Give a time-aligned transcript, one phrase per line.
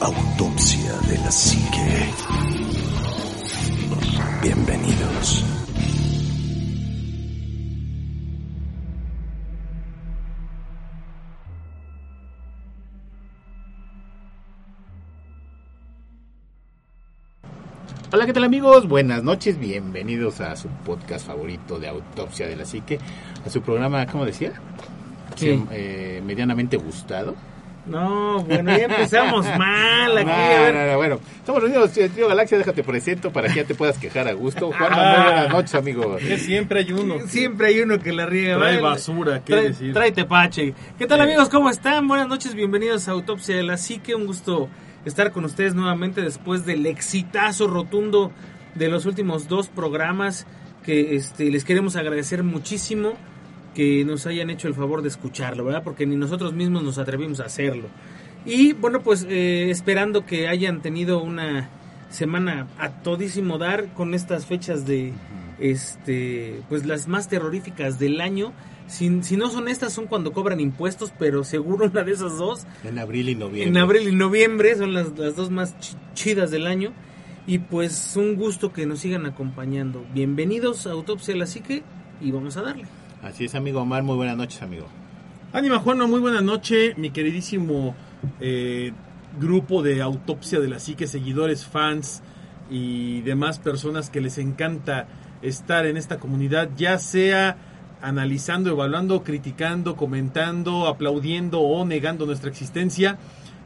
[0.00, 2.10] Autopsia de la psique.
[4.42, 5.44] Bienvenidos.
[18.10, 18.88] Hola, ¿qué tal amigos?
[18.88, 22.98] Buenas noches, bienvenidos a su podcast favorito de Autopsia de la Psique,
[23.44, 24.54] a su programa, ¿cómo decía?
[25.36, 25.62] Sí.
[25.70, 27.34] Eh, medianamente gustado.
[27.86, 30.26] No, bueno, ya empezamos mal aquí.
[30.26, 30.74] No, a ver.
[30.74, 33.98] no, no, bueno, estamos reunidos en Trío Galaxia, déjate presento para que ya te puedas
[33.98, 34.70] quejar a gusto.
[34.78, 35.14] Juan, Ah.
[35.16, 36.16] muy buenas noches, amigo.
[36.18, 37.16] Que siempre hay uno.
[37.26, 38.58] Siempre hay uno que la riega.
[38.58, 38.80] Trae ¿vale?
[38.82, 39.92] basura, ¿qué Trae, decir?
[39.94, 40.74] trae tepache.
[40.98, 41.22] ¿Qué tal Eh.
[41.24, 41.48] amigos?
[41.48, 42.06] ¿Cómo están?
[42.06, 44.14] Buenas noches, bienvenidos a Autopsia de la Psique.
[44.14, 44.68] Un gusto
[45.04, 48.30] estar con ustedes nuevamente después del exitazo rotundo
[48.74, 50.46] de los últimos dos programas
[50.84, 53.14] que este, les queremos agradecer muchísimo
[53.74, 55.82] que nos hayan hecho el favor de escucharlo, ¿verdad?
[55.84, 57.88] Porque ni nosotros mismos nos atrevimos a hacerlo.
[58.44, 61.68] Y bueno, pues eh, esperando que hayan tenido una
[62.08, 65.12] semana a todísimo dar con estas fechas de
[65.60, 68.52] este pues las más terroríficas del año.
[68.88, 72.66] Si, si no son estas, son cuando cobran impuestos, pero seguro una de esas dos.
[72.82, 73.68] En abril y noviembre.
[73.68, 76.92] En abril y noviembre son las, las dos más ch- chidas del año.
[77.46, 80.04] Y pues un gusto que nos sigan acompañando.
[80.12, 81.84] Bienvenidos a Autopsia de la Psique
[82.20, 82.84] y vamos a darle.
[83.22, 84.86] Así es, amigo Omar, muy buenas noches, amigo.
[85.52, 87.94] Ánima Juano, muy buena noche, mi queridísimo
[88.40, 88.92] eh,
[89.38, 92.22] grupo de autopsia de la psique, seguidores, fans
[92.70, 95.06] y demás personas que les encanta
[95.42, 97.56] estar en esta comunidad, ya sea
[98.00, 103.18] analizando, evaluando, criticando, comentando, aplaudiendo o negando nuestra existencia.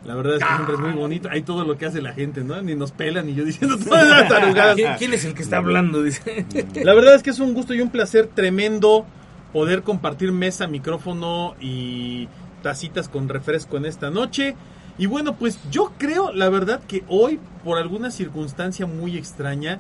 [0.05, 1.29] La verdad es que siempre es muy bonito.
[1.31, 2.61] Hay todo lo que hace la gente, ¿no?
[2.61, 4.75] Ni nos pelan, ni yo diciendo todas las tarugadas.
[4.75, 6.03] ¿Quién, quién es el que está hablando?
[6.03, 6.45] Dice.
[6.83, 9.07] La verdad es que es un gusto y un placer tremendo
[9.55, 12.29] poder compartir mesa, micrófono y
[12.63, 14.57] tacitas con refresco en esta noche.
[14.99, 19.79] Y bueno, pues yo creo, la verdad, que hoy, por alguna circunstancia muy extraña,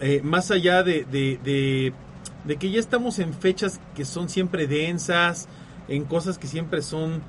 [0.00, 5.46] eh, más allá de, de, de- que ya estamos en fechas que son siempre densas,
[5.88, 7.20] en cosas que siempre son, eh,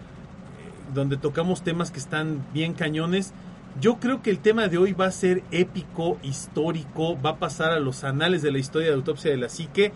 [0.94, 3.34] donde tocamos temas que están bien cañones,
[3.82, 7.72] yo creo que el tema de hoy va a ser épico, histórico, va a pasar
[7.72, 9.92] a los anales de la historia de autopsia de la psique,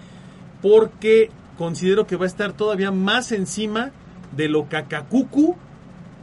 [0.62, 3.92] porque considero que va a estar todavía más encima
[4.36, 5.56] de lo cacacucu,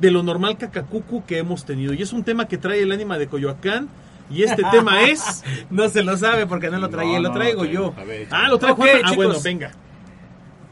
[0.00, 1.92] de lo normal cacacucu que hemos tenido.
[1.92, 3.88] Y es un tema que trae el ánima de Coyoacán,
[4.30, 5.44] y este tema es...
[5.70, 7.94] No se lo sabe porque no lo traía, No, lo traigo no, yo.
[7.96, 8.90] A ver, Ah, lo trae Ok, Juan.
[9.04, 9.72] Ah, bueno, venga.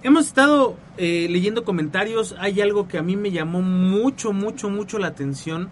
[0.02, 4.98] Hemos estado eh, leyendo comentarios, hay algo que a mí me llamó mucho, mucho, mucho
[4.98, 5.68] la atención,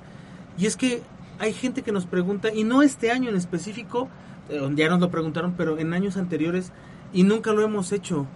[0.56, 1.02] y es que
[1.40, 4.08] hay gente que nos pregunta, y no este año en específico,
[4.48, 6.70] eh, ya nos lo preguntaron, pero en años anteriores,
[7.12, 8.26] y nunca lo hemos hecho.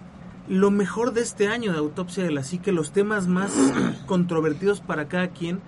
[0.47, 3.51] Lo mejor de este año de Autopsia de la Psique, los temas más
[4.05, 5.59] controvertidos para cada quien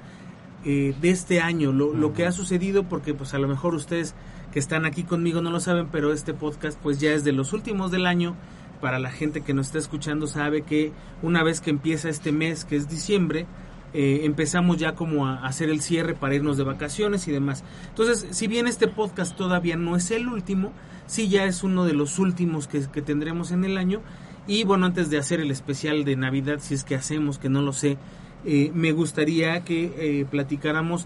[0.65, 4.13] eh, de este año, lo, lo que ha sucedido, porque pues a lo mejor ustedes
[4.51, 7.53] que están aquí conmigo no lo saben, pero este podcast pues ya es de los
[7.53, 8.35] últimos del año.
[8.81, 10.91] Para la gente que nos está escuchando sabe que
[11.23, 13.47] una vez que empieza este mes, que es diciembre,
[13.93, 17.63] eh, empezamos ya como a hacer el cierre para irnos de vacaciones y demás.
[17.89, 20.71] Entonces, si bien este podcast todavía no es el último,
[21.07, 24.01] sí ya es uno de los últimos que, que tendremos en el año.
[24.47, 27.61] Y bueno, antes de hacer el especial de Navidad, si es que hacemos, que no
[27.61, 27.97] lo sé,
[28.45, 31.05] eh, me gustaría que eh, platicáramos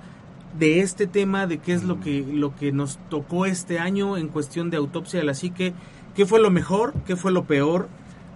[0.60, 4.28] de este tema, de qué es lo que, lo que nos tocó este año en
[4.28, 5.74] cuestión de autopsia de la psique,
[6.16, 7.90] qué fue lo mejor, qué fue lo peor,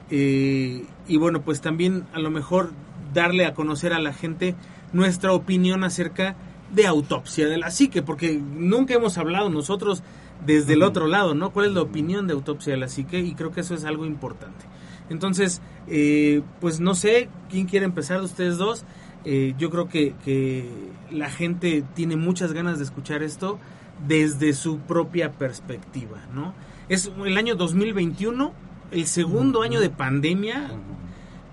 [0.09, 2.71] eh, y bueno, pues también a lo mejor
[3.13, 4.55] darle a conocer a la gente
[4.91, 6.35] nuestra opinión acerca
[6.73, 10.01] de autopsia de la psique, porque nunca hemos hablado nosotros
[10.45, 11.51] desde el otro lado, ¿no?
[11.51, 13.19] ¿Cuál es la opinión de autopsia de la psique?
[13.19, 14.65] Y creo que eso es algo importante.
[15.09, 18.85] Entonces, eh, pues no sé quién quiere empezar de ustedes dos.
[19.23, 20.69] Eh, yo creo que, que
[21.11, 23.59] la gente tiene muchas ganas de escuchar esto
[24.07, 26.53] desde su propia perspectiva, ¿no?
[26.89, 28.53] Es el año 2021,
[28.91, 30.71] el segundo año de pandemia,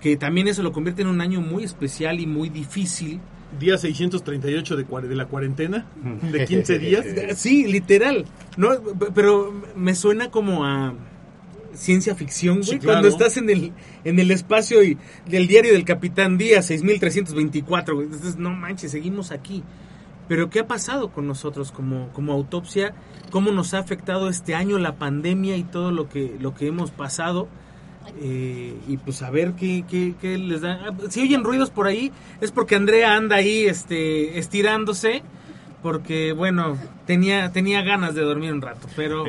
[0.01, 3.19] que también eso lo convierte en un año muy especial y muy difícil.
[3.59, 5.85] Día 638 de, de la cuarentena,
[6.31, 7.05] de 15 días.
[7.35, 8.25] Sí, literal.
[8.57, 8.69] No,
[9.15, 10.93] pero me suena como a
[11.73, 12.69] ciencia ficción, güey.
[12.69, 13.01] Sí, claro.
[13.01, 13.73] Cuando estás en el,
[14.03, 14.97] en el espacio y
[15.27, 18.07] del diario del Capitán Díaz, 6324, güey.
[18.07, 19.63] Entonces, no manches, seguimos aquí.
[20.27, 22.93] Pero ¿qué ha pasado con nosotros como, como autopsia?
[23.29, 26.91] ¿Cómo nos ha afectado este año la pandemia y todo lo que, lo que hemos
[26.91, 27.47] pasado?
[28.21, 30.79] Eh, y pues a ver qué, qué, qué les da.
[30.87, 32.11] Ah, Si oyen ruidos por ahí,
[32.41, 35.23] es porque Andrea anda ahí este, estirándose.
[35.83, 38.87] Porque, bueno, tenía, tenía ganas de dormir un rato.
[38.95, 39.25] Pero,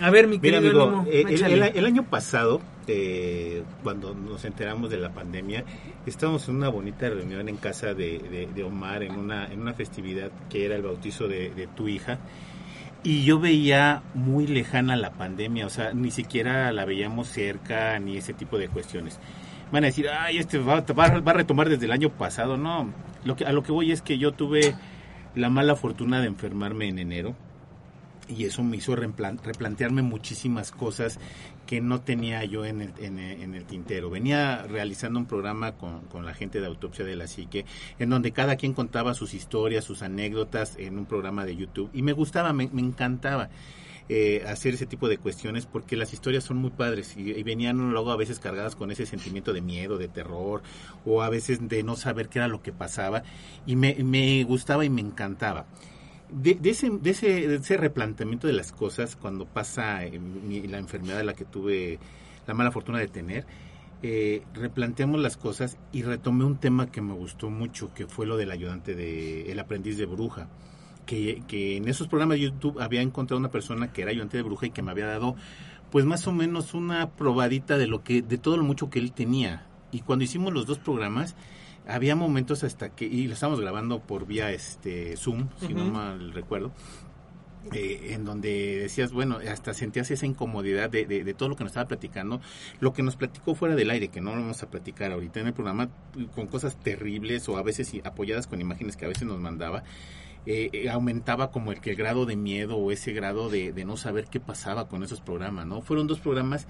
[0.00, 1.54] a ver, mi Mira, querido amigo, Nemo, eh, el, échale.
[1.70, 5.64] el- el año pasado, eh, cuando nos enteramos de la pandemia,
[6.06, 9.74] estábamos en una bonita reunión en casa de, de- de Omar, en una, en una
[9.74, 12.18] festividad que era el bautizo de, de tu hija.
[13.02, 18.16] Y yo veía muy lejana la pandemia, o sea, ni siquiera la veíamos cerca, ni
[18.18, 19.18] ese tipo de cuestiones.
[19.72, 22.56] Van a decir, ay, este va, va- va a retomar desde el año pasado.
[22.56, 22.92] No,
[23.24, 24.74] lo que, a lo que voy es que yo tuve
[25.34, 27.34] la mala fortuna de enfermarme en enero
[28.28, 31.18] y eso me hizo replan- replantearme muchísimas cosas
[31.66, 34.10] que no tenía yo en el, en, en el tintero.
[34.10, 37.64] Venía realizando un programa con, con la gente de Autopsia de la Psique,
[37.98, 42.02] en donde cada quien contaba sus historias, sus anécdotas en un programa de YouTube, y
[42.02, 43.50] me gustaba, me, me encantaba.
[44.12, 48.10] Eh, hacer ese tipo de cuestiones porque las historias son muy padres y, venían luego
[48.10, 50.62] a veces cargadas con ese sentimiento de miedo, de terror
[51.06, 53.22] o a veces de no saber qué era lo que pasaba
[53.66, 53.94] y me,
[54.44, 55.66] gustaba y me encantaba
[56.30, 60.66] de, de ese, de, ese, de ese replanteamiento de las cosas cuando pasa eh, mi-
[60.66, 61.98] la enfermedad a la que tuve
[62.46, 63.46] la mala fortuna de tener,
[64.02, 68.36] eh, replanteamos las cosas y retomé un tema que me gustó mucho, que fue lo
[68.36, 70.48] del ayudante de El aprendiz de bruja.
[71.10, 74.44] Que, que en esos programas de YouTube había encontrado una persona que era ayudante de
[74.44, 75.34] bruja y que me había dado
[75.90, 79.10] pues más o menos una probadita de lo que de todo lo mucho que él
[79.10, 81.34] tenía y cuando hicimos los dos programas
[81.88, 85.90] había momentos hasta que y lo estábamos grabando por vía este Zoom si no Ujú.
[85.90, 86.70] mal recuerdo
[87.74, 91.64] eh, en donde decías, bueno, hasta sentías esa incomodidad de, de- de todo lo que
[91.64, 92.40] nos estaba platicando,
[92.80, 95.48] lo que nos platicó fuera del aire, que no lo vamos a platicar ahorita en
[95.48, 95.90] el programa,
[96.34, 99.82] con cosas terribles o a veces apoyadas con imágenes que a veces nos mandaba,
[100.46, 103.84] eh, eh, aumentaba como el que el grado de miedo o ese grado de, de
[103.84, 105.82] no saber qué pasaba con esos programas, ¿no?
[105.82, 106.66] Fueron dos programas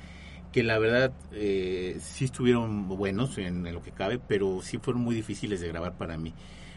[0.53, 5.03] que la verdad eh, sí estuvieron buenos en, en lo que cabe, pero sí fueron
[5.03, 6.35] muy difíciles de grabar para mí.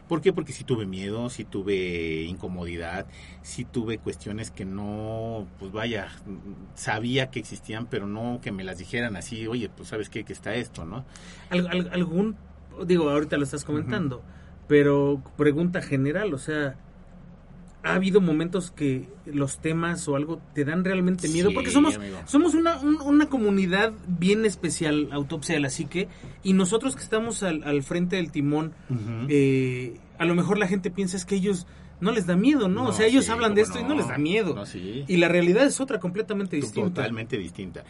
[0.08, 0.34] ¿Por qué?
[0.34, 3.08] Porque sí tuve miedo, sí tuve incomodidad,
[3.42, 6.10] sí tuve cuestiones que no, pues vaya,
[6.76, 10.34] sabía que existían, pero no que me las dijeran así, oye, pues sabes qué, que
[10.34, 11.06] está esto, ¿no?
[11.50, 12.38] Al- al- algún,
[12.86, 14.24] digo, ahorita lo estás comentando,
[14.68, 16.76] pero pregunta general, o sea,
[17.84, 21.50] ¿ha habido momentos que los temas o algo te dan realmente miedo?
[21.50, 22.18] Sí, Porque somos, amigo.
[22.26, 26.08] somos una, un- una comunidad bien especial, Autopsia de la Psique,
[26.44, 28.74] y nosotros que estamos al, al frente del timón,
[29.30, 31.68] eh, a lo mejor la gente piensa es que ellos
[32.04, 32.86] no les da miedo, ¿no?
[32.86, 34.54] o sea, ellos sí, hablan de esto y no les da miedo.
[34.54, 35.06] No, sí.
[35.08, 36.90] Y la realidad es otra completamente distinta.
[36.90, 37.84] Totalmente distinta.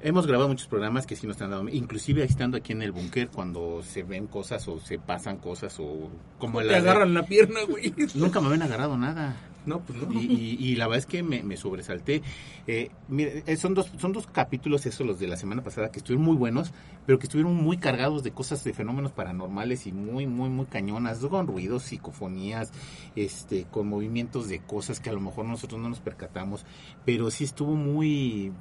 [0.00, 3.28] Hemos grabado muchos programas que sí nos han dado, inclusive estando aquí en el búnker,
[3.28, 7.60] cuando se ven cosas o se pasan cosas o como Te la agarran la pierna,
[7.68, 7.92] güey.
[8.14, 9.36] Nunca me habían agarrado nada.
[9.66, 10.12] No, pues no.
[10.12, 12.22] Y, y- y la verdad es que me, me sobresalté.
[12.66, 16.24] Eh, eh, son, dos, son dos capítulos, esos los de la semana pasada, que estuvieron
[16.24, 16.72] muy buenos,
[17.04, 21.18] pero que estuvieron muy cargados de cosas, de fenómenos paranormales y muy, muy, muy cañonas,
[21.18, 22.70] con ruidos, psicofonías,
[23.16, 26.64] este, con movimientos de cosas que a lo mejor nosotros no nos percatamos,
[27.04, 28.52] pero sí estuvo muy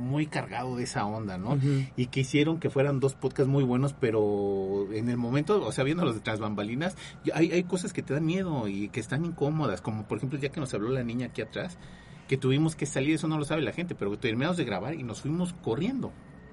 [0.00, 1.58] muy cargado de esa onda, ¿no?
[1.96, 5.84] Y que hicieron que fueran dos podcasts muy buenos, pero en el momento, o sea,
[5.84, 6.96] viendo los de tras bambalinas,
[7.34, 10.48] hay, hay cosas que te dan miedo y que están incómodas, como por ejemplo, ya
[10.48, 11.78] que nos habló la niña aquí atrás,
[12.26, 15.02] que tuvimos que salir, eso no lo sabe la gente, pero terminamos de grabar y
[15.02, 16.12] nos fuimos corriendo.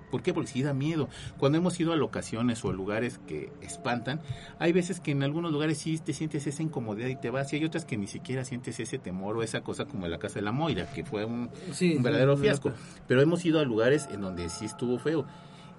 [0.10, 0.34] ¿Por qué?
[0.34, 1.10] Porque sí da miedo.
[1.38, 4.22] Cuando hemos ido a locaciones o a lugares que espantan,
[4.60, 7.58] hay veces que en algunos lugares sí te sientes esa incomodidad y te vas, y
[7.58, 10.36] hay otras que ni siquiera sientes ese temor o esa cosa como en la casa
[10.36, 12.72] de la Moira, que fue un, Sí, un verdadero sí, fiasco.
[13.08, 15.26] Pero hemos ido a lugares en donde sí estuvo feo.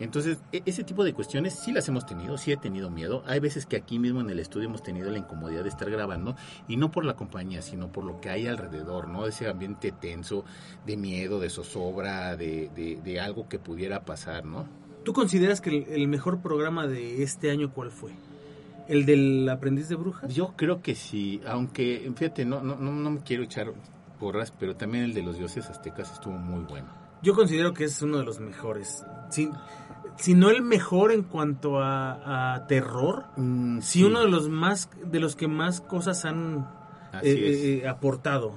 [0.01, 3.23] Entonces, e- ese tipo de cuestiones sí las hemos tenido, sí he tenido miedo.
[3.27, 6.37] Hay veces que aquí mismo en el estudio hemos tenido la incomodidad de estar grabando,
[6.69, 9.27] y no por la compañía, sino por lo que hay alrededor, ¿no?
[9.27, 10.45] Ese ambiente tenso,
[10.87, 14.67] de miedo, de zozobra, de, de, de algo que pudiera pasar, ¿no?
[15.05, 18.13] ¿Tú consideras que el, el mejor programa de este año cuál fue?
[18.89, 20.35] ¿El del aprendiz de brujas?
[20.35, 23.73] Yo creo que sí, aunque, fíjate, no, no, no, no me quiero echar
[24.19, 26.89] porras, pero también el de los dioses aztecas estuvo muy bueno.
[27.23, 29.05] Yo considero que es uno de los mejores.
[29.31, 29.51] Si,
[30.19, 34.91] si no el mejor en cuanto a, a terror, Mm, sí, uno de los más
[35.05, 36.69] de los que más cosas han
[37.15, 37.83] eh, es.
[37.85, 38.53] eh, aportado.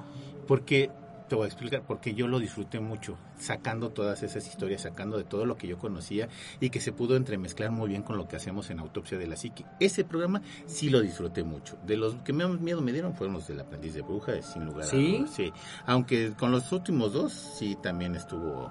[0.47, 0.89] Porque,
[1.29, 5.23] te voy a explicar, porque yo lo disfruté mucho, sacando todas esas historias, sacando de
[5.23, 6.27] todo lo que yo conocía
[6.59, 9.37] y que se pudo entremezclar muy bien con lo que hacemos en Autopsia de la
[9.37, 9.63] Psique.
[9.79, 11.77] Ese programa sí lo disfruté mucho.
[11.85, 14.83] De los que más miedo me dieron fueron los del aprendiz de bruja, sin lugar
[14.85, 15.15] ¿Sí?
[15.15, 15.31] a dudas.
[15.35, 15.53] Sí.
[15.85, 18.69] Aunque con los últimos dos, sí también estuvo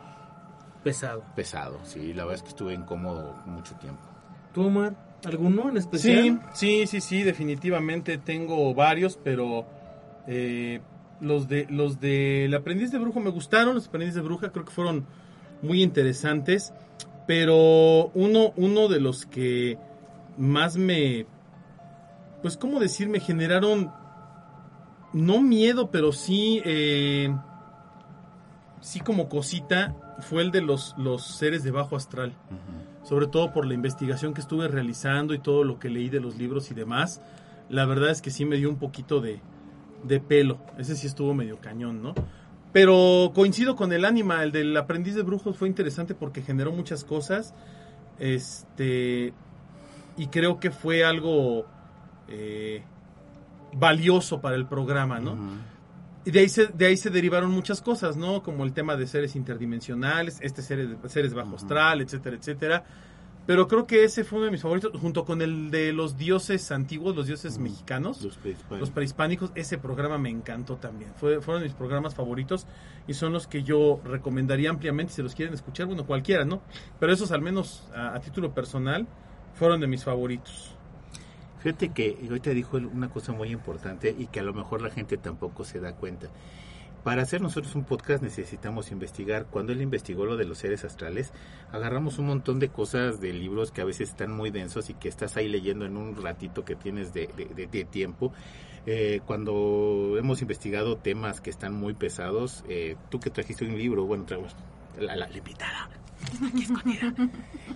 [0.82, 1.22] Pesado.
[1.36, 1.78] pesado.
[1.84, 4.00] Sí, la verdad es que estuve incómodo mucho tiempo.
[4.54, 4.94] ¿Tú, Omar?
[5.24, 6.40] ¿Alguno en especial?
[6.54, 9.66] Sí, sí, sí, sí, definitivamente tengo varios, pero
[10.26, 10.80] eh,
[11.20, 14.64] los de los de El aprendiz de brujo me gustaron, los aprendiz de bruja creo
[14.64, 15.04] que fueron
[15.62, 16.72] muy interesantes,
[17.26, 19.78] pero uno, uno de los que
[20.38, 21.26] más me,
[22.42, 23.08] pues, ¿cómo decir?
[23.08, 23.92] Me generaron,
[25.12, 27.34] no miedo, pero sí, eh,
[28.80, 32.34] sí como cosita, fue el de los, los seres de bajo astral
[33.02, 36.36] sobre todo por la investigación que estuve realizando y todo lo que leí de los
[36.36, 37.20] libros y demás,
[37.68, 39.40] la verdad es que sí me dio un poquito de,
[40.04, 40.58] de pelo.
[40.78, 42.14] Ese sí estuvo medio cañón, ¿no?
[42.72, 47.04] Pero coincido con el ánima, el del aprendiz de brujos fue interesante porque generó muchas
[47.04, 47.54] cosas.
[48.18, 49.32] Este.
[50.16, 51.64] Y creo que fue algo
[52.28, 52.82] eh,
[53.72, 55.36] valioso para el programa, ¿no?
[56.24, 58.42] Y de ahí, se, de ahí se derivaron muchas cosas, ¿no?
[58.42, 62.84] Como el tema de seres interdimensionales, este seres, seres bajo astral, etcétera, etcétera.
[63.46, 66.70] Pero creo que ese fue uno de mis favoritos, junto con el de los dioses
[66.70, 68.80] antiguos, los dioses mexicanos, Los prehispánicos.
[68.80, 69.52] los prehispánicos.
[69.54, 71.12] Ese programa me encantó también.
[71.16, 72.66] Fue, fueron mis programas favoritos
[73.08, 75.86] y son los que yo recomendaría ampliamente si los quieren escuchar.
[75.86, 76.60] Bueno, cualquiera, ¿no?
[77.00, 79.08] Pero esos, al menos a, a título personal,
[79.54, 80.76] fueron de mis favoritos.
[81.60, 85.16] Fíjate que ahorita dijo una cosa muy importante y que a lo mejor la gente
[85.18, 86.28] tampoco se da cuenta.
[87.04, 89.46] Para hacer nosotros un podcast necesitamos investigar.
[89.46, 91.32] Cuando él investigó lo de los seres astrales,
[91.72, 95.08] agarramos un montón de cosas de libros que a veces están muy densos y que
[95.08, 97.26] estás ahí leyendo en un ratito que tienes de,
[97.90, 98.32] tiempo.
[98.86, 104.04] Eh, cuando hemos investigado temas que están muy pesados, eh, tú que trajiste un libro,
[104.04, 104.26] bueno,
[104.98, 105.40] la, la- la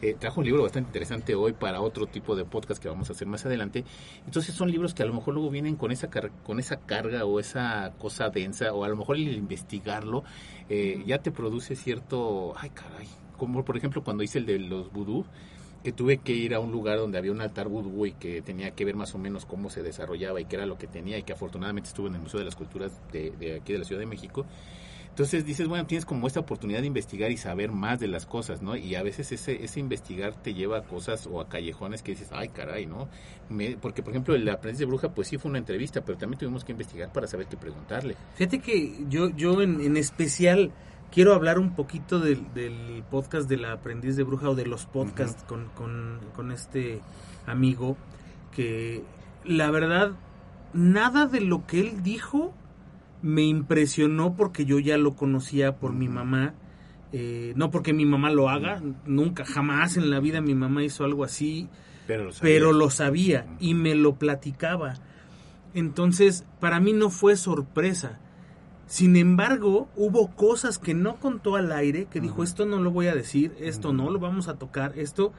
[0.02, 3.12] eh, trajo un libro bastante interesante hoy para otro tipo de podcast que vamos a
[3.12, 3.84] hacer más adelante.
[4.26, 7.24] Entonces son libros que a lo mejor luego vienen con esa car- con esa carga
[7.24, 10.24] o esa cosa densa o a lo mejor el investigarlo
[10.68, 13.08] eh, ya te produce cierto, ay caray,
[13.38, 15.24] como por ejemplo cuando hice el de los vudú
[15.82, 18.70] que tuve que ir a un lugar donde había un altar vudú y que tenía
[18.70, 21.22] que ver más o menos cómo se desarrollaba y qué era lo que tenía y
[21.24, 24.06] que afortunadamente estuve en el Museo de las Culturas de aquí de la Ciudad de
[24.06, 24.46] México.
[25.14, 28.62] Entonces dices, bueno, tienes como esta oportunidad de investigar y saber más de las cosas,
[28.62, 28.74] ¿no?
[28.74, 32.30] Y a veces ese, ese investigar te lleva a cosas o a callejones que dices,
[32.32, 33.08] ay, caray, ¿no?
[33.48, 36.40] Me- porque, por ejemplo, el aprendiz de bruja, pues sí fue una entrevista, pero también
[36.40, 38.16] tuvimos que investigar para saber qué preguntarle.
[38.34, 40.72] Fíjate que yo, yo en, en especial
[41.12, 44.84] quiero hablar un poquito del, del podcast de la aprendiz de bruja o de los
[44.86, 47.00] podcasts con, con, con este
[47.46, 47.96] amigo
[48.50, 49.04] que
[49.44, 50.10] la verdad
[50.72, 52.52] nada de lo que él dijo
[53.24, 56.52] me impresionó porque yo ya lo conocía por mi mamá.
[57.10, 61.04] eh, no porque mi mamá lo haga, nunca, jamás en la vida mi mamá hizo
[61.04, 61.68] algo así
[62.06, 62.76] Pero lo pero sabías.
[62.76, 64.96] lo sabía y me lo platicaba.
[65.72, 68.20] Entonces, para mí no fue sorpresa.
[68.86, 73.06] Sin embargo, hubo cosas que no contó al aire, que dijo, esto no lo voy
[73.06, 75.32] a decir, esto no lo vamos a tocar, esto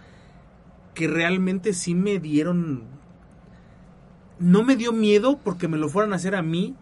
[0.96, 2.84] que realmente sí me dieron...
[4.40, 6.74] No me dio miedo porque me lo fueran a hacer a mí,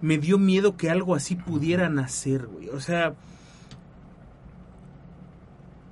[0.00, 2.68] me dio miedo que algo así pudieran hacer, güey.
[2.68, 3.14] O sea,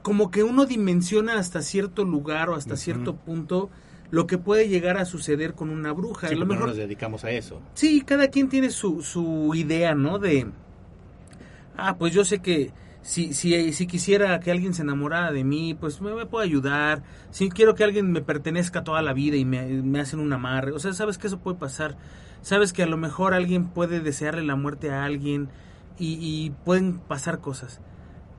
[0.03, 3.71] como que uno dimensiona hasta cierto lugar o hasta cierto punto
[4.11, 6.29] lo que puede llegar a suceder con una bruja.
[6.29, 7.61] Sí, a lo no mejor nos dedicamos a eso.
[7.75, 10.19] Sí, cada quien tiene su, su idea, ¿no?
[10.19, 10.47] De,
[11.77, 12.71] ah, pues yo sé que
[13.05, 17.03] si, si, si quisiera que alguien se enamorara de mí, pues me, me puede ayudar.
[17.31, 20.79] Si quiero que alguien me pertenezca toda la vida y me, hacen un amarre, o
[20.79, 21.99] sea, sabes que eso puede pasar.
[22.41, 25.51] Sabes que a lo mejor alguien puede desearle la muerte a alguien
[25.99, 27.81] y, y pueden pasar cosas.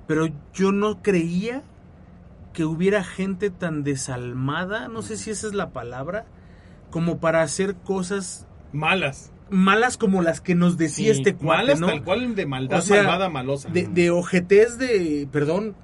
[0.07, 1.61] Pero yo no creía
[2.51, 6.25] que hubiera gente tan desalmada, no sé si esa es la palabra,
[6.89, 9.31] como para hacer cosas Malas.
[9.49, 11.87] Malas como las que nos decía Sí, este cuate, malas ¿no?
[11.87, 13.69] tal cual de maldad O sea, malvada, malosa.
[13.69, 15.75] De, de ojetés de, perdón,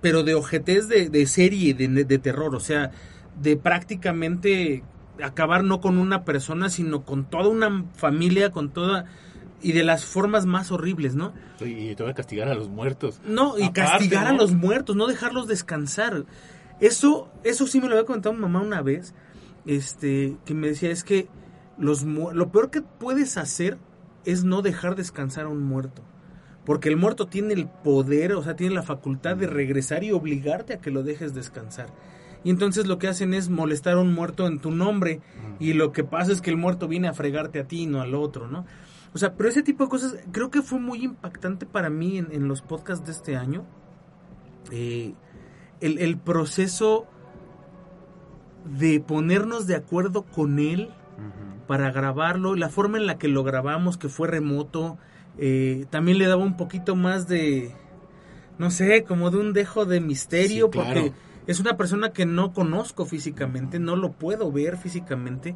[0.00, 2.90] pero de ojetés de, de serie, de, de terror, o sea,
[3.40, 4.82] de prácticamente
[5.22, 9.06] acabar no con una persona, sino con toda una familia, con toda...
[9.64, 11.32] Y de las formas más horribles, ¿no?
[11.60, 13.20] Y te voy a castigar a los muertos.
[13.24, 16.24] No, y Aparte, castigar a los muertos, no dejarlos descansar.
[16.80, 19.14] Eso, eso sí me lo había comentado mi mamá una vez,
[19.64, 21.28] este, que me decía, es que
[21.78, 23.78] lo peor que puedes hacer
[24.24, 26.02] es no dejar descansar a un muerto.
[26.64, 30.74] Porque el muerto tiene el poder, o sea, tiene la facultad de regresar y obligarte
[30.74, 31.88] a que lo dejes descansar.
[32.44, 35.20] Y entonces lo que hacen es molestar a un muerto en tu nombre.
[35.58, 38.00] Y lo que pasa es que el muerto viene a fregarte a ti y no
[38.00, 38.64] al otro, ¿no?
[39.14, 42.32] O sea, pero ese tipo de cosas creo que fue muy impactante para mí en,
[42.32, 43.64] en los podcasts de este año.
[44.70, 45.14] Eh,
[45.80, 47.06] el, el proceso
[48.78, 50.90] de ponernos de acuerdo con él
[51.72, 54.98] para grabarlo, la forma en la que lo grabamos, que fue remoto,
[55.38, 57.72] eh, también le daba un poquito más de,
[58.58, 60.88] no sé, como de un dejo de misterio, Sí, claro.
[60.92, 61.12] porque
[61.46, 65.54] es una persona que no conozco físicamente, no lo puedo ver físicamente.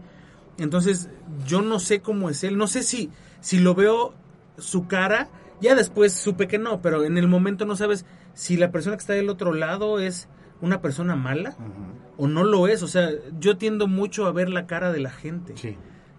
[0.57, 1.11] Entonces,
[1.47, 4.15] yo no sé cómo es él, no sé si, si lo veo
[4.57, 5.29] su cara,
[5.61, 9.01] ya después supe que no, pero en el momento no sabes si la persona que
[9.03, 10.29] está del otro lado es
[10.63, 11.55] una persona mala
[12.17, 12.83] o no lo es.
[12.83, 15.53] O sea, yo tiendo mucho a ver la cara de la gente.
[15.59, 15.77] Sí.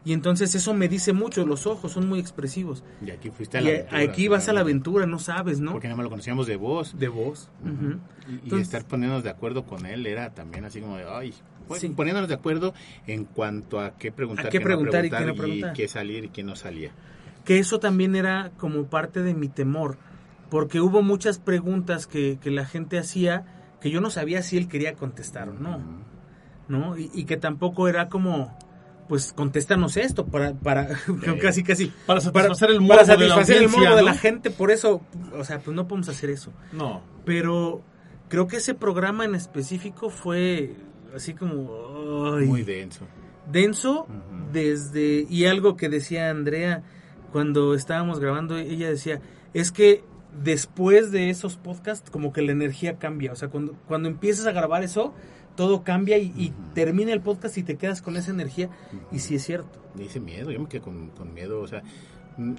[0.08, 2.82] Y entonces eso me dice mucho, los ojos son muy expresivos.
[3.06, 4.02] Y aquí fuiste a Y la a- aventura.
[4.04, 5.74] aquí vas a la aventura, no sabes, ¿no?
[5.74, 6.98] Porque nada más lo conocíamos de voz.
[6.98, 7.50] De voz.
[7.66, 11.34] Y, y Entonces- estar poniéndonos de acuerdo con él era también así como de, ay,
[11.78, 11.90] Sí.
[11.90, 12.74] poniéndonos de acuerdo
[13.06, 15.74] en cuanto a qué preguntar, A qué no preguntar y qué no preguntar.
[15.74, 16.92] qué salir y qué no salía.
[17.44, 19.98] que eso también era como parte de mi temor,
[20.50, 23.46] porque hubo muchas preguntas que, que la gente hacía
[23.82, 25.80] que yo no sabía si él quería contestar o no.
[26.70, 26.98] ¿no?
[26.98, 28.58] Y, y que tampoco era como,
[29.08, 30.88] pues contéstanos esto, para, para
[31.42, 34.72] casi, casi, Para satisfacer el morbo para de la satisfacer el de la gente, por
[34.72, 35.02] eso,
[35.38, 36.52] o sea, pues no podemos hacer eso.
[36.74, 37.02] No.
[37.26, 37.82] Pero
[38.30, 40.76] creo que ese programa en específico fue
[41.16, 42.34] así como...
[42.36, 43.06] ay, Muy denso.
[43.50, 44.08] denso
[44.52, 46.84] desde y algo que decía Andrea
[47.32, 49.22] cuando estábamos grabando ella decía
[49.54, 50.04] es que
[50.44, 54.52] después de esos podcasts como que la energía cambia o sea cuando cuando empiezas a
[54.52, 55.14] grabar eso
[55.58, 58.70] todo cambia y, termina el podcast y te quedas con esa energía
[59.12, 61.84] y sí es cierto Me dice miedo, yo me quedé con, con miedo, o sea,
[62.38, 62.54] mm,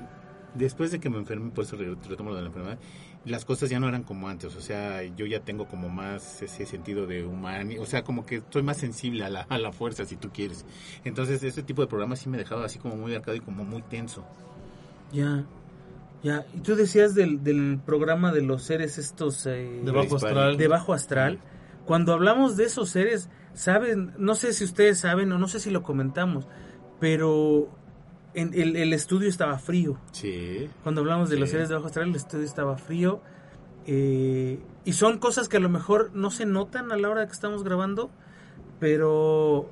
[0.54, 2.78] después de que me enfermé, por eso re- retomo lo de la enfermedad,
[3.24, 6.66] las cosas ya no eran como antes, o sea, yo ya tengo como más ese
[6.66, 10.04] sentido de humano, o sea, como que soy más sensible a la, a la fuerza,
[10.04, 10.64] si tú quieres.
[11.04, 13.82] Entonces, ese tipo de programas sí me dejaba así como muy arcado y como muy
[13.82, 14.24] tenso.
[15.12, 15.44] ya
[16.22, 20.56] ya y tú decías del, del programa de los seres estos eh, De bajo astral.
[20.56, 21.38] de bajo astral.
[21.88, 25.70] Cuando hablamos de esos seres, saben, no sé si ustedes saben o no sé si
[25.70, 26.46] lo comentamos,
[27.00, 27.68] pero
[28.34, 29.98] en, el, el estudio estaba frío.
[30.12, 30.68] Sí.
[30.82, 33.20] Cuando hablamos de los seres de bajo astral, el estudio estaba frío.
[33.86, 37.32] eh, y son cosas que a lo mejor no se notan a la hora que
[37.32, 38.10] estamos grabando,
[38.80, 39.70] pero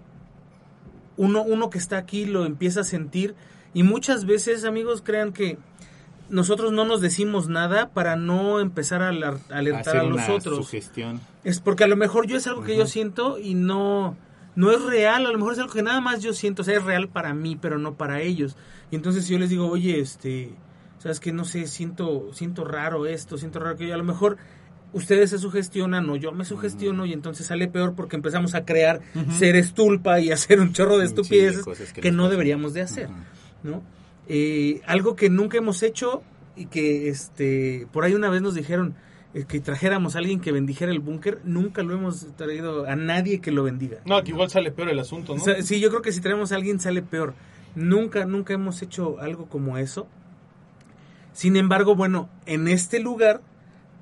[1.16, 3.34] uno, uno que está aquí lo empieza a sentir.
[3.74, 5.58] Y muchas veces, amigos, crean que
[6.28, 10.66] nosotros no nos decimos nada para no empezar a alertar Hacer a los una otros.
[10.66, 11.20] sugestión.
[11.46, 14.16] Es porque a lo mejor yo es algo que yo siento y no
[14.56, 16.76] no es real, a lo mejor es algo que nada más yo siento, o sea,
[16.76, 18.56] es real para mí, pero no para ellos.
[18.90, 20.50] Y entonces si yo les digo, "Oye, este,
[20.98, 24.38] sabes que no sé, siento siento raro esto, siento raro aquello", a lo mejor
[24.92, 29.00] ustedes se sugestionan o yo me sugestiono y entonces sale peor porque empezamos a crear
[29.38, 32.30] seres tulpa y hacer un chorro de estupideces que que no pasan.
[32.30, 33.08] deberíamos de hacer.
[33.62, 33.82] ¿no?
[34.28, 36.22] Eh, algo que nunca hemos hecho
[36.56, 38.94] y que este por ahí una vez nos dijeron
[39.44, 43.50] que trajéramos a alguien que bendijera el búnker, nunca lo hemos traído a nadie que
[43.50, 43.98] lo bendiga.
[44.06, 45.44] No, que igual sale peor el asunto, O ¿no?
[45.44, 47.34] sea, sí, yo creo que si traemos a alguien sale peor.
[47.74, 50.06] Nunca, nunca hemos hecho algo como eso.
[51.32, 53.42] Sin embargo, bueno, en este lugar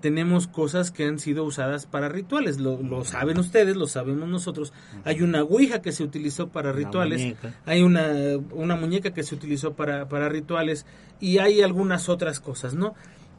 [0.00, 2.60] tenemos cosas que han sido usadas para rituales.
[2.60, 4.72] Lo, lo saben ustedes, lo sabemos nosotros.
[5.04, 7.34] Hay una ouija que se utilizó para rituales.
[7.64, 8.12] Hay una,
[8.52, 10.86] una muñeca que se utilizó para, para rituales
[11.20, 12.94] y hay algunas otras cosas, ¿no?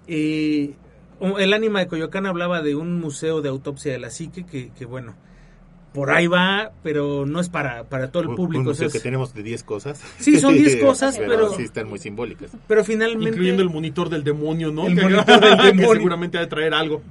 [0.08, 0.73] Eh,
[1.38, 4.86] el ánima de Coyoacán hablaba de un museo de autopsia de la psique que, que
[4.86, 5.15] bueno,
[5.93, 8.63] por ahí va, pero no es para, para todo el público.
[8.63, 10.01] Un o sea, museo que tenemos de 10 cosas.
[10.19, 12.51] Sí, son 10 cosas, pero- sí están muy simbólicas.
[12.67, 13.30] pero finalmente...
[13.30, 14.88] Incluyendo el monitor del demonio, ¿no?
[14.88, 15.93] El que, monitor del que demonio.
[15.93, 17.01] seguramente ha de traer algo.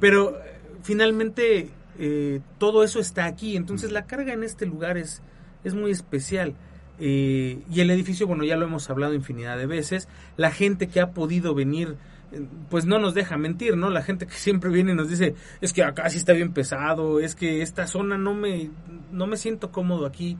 [0.00, 1.68] Pero eh, finalmente
[1.98, 5.20] eh, todo eso está aquí, entonces la carga en este lugar es,
[5.62, 6.54] es muy especial.
[6.98, 11.00] Eh, y el edificio, bueno, ya lo hemos hablado infinidad de veces, la gente que
[11.00, 11.96] ha podido venir,
[12.68, 13.90] pues no nos deja mentir, ¿no?
[13.90, 17.20] La gente que siempre viene y nos dice, es que acá sí está bien pesado,
[17.20, 18.70] es que esta zona no me,
[19.12, 20.38] no me siento cómodo aquí.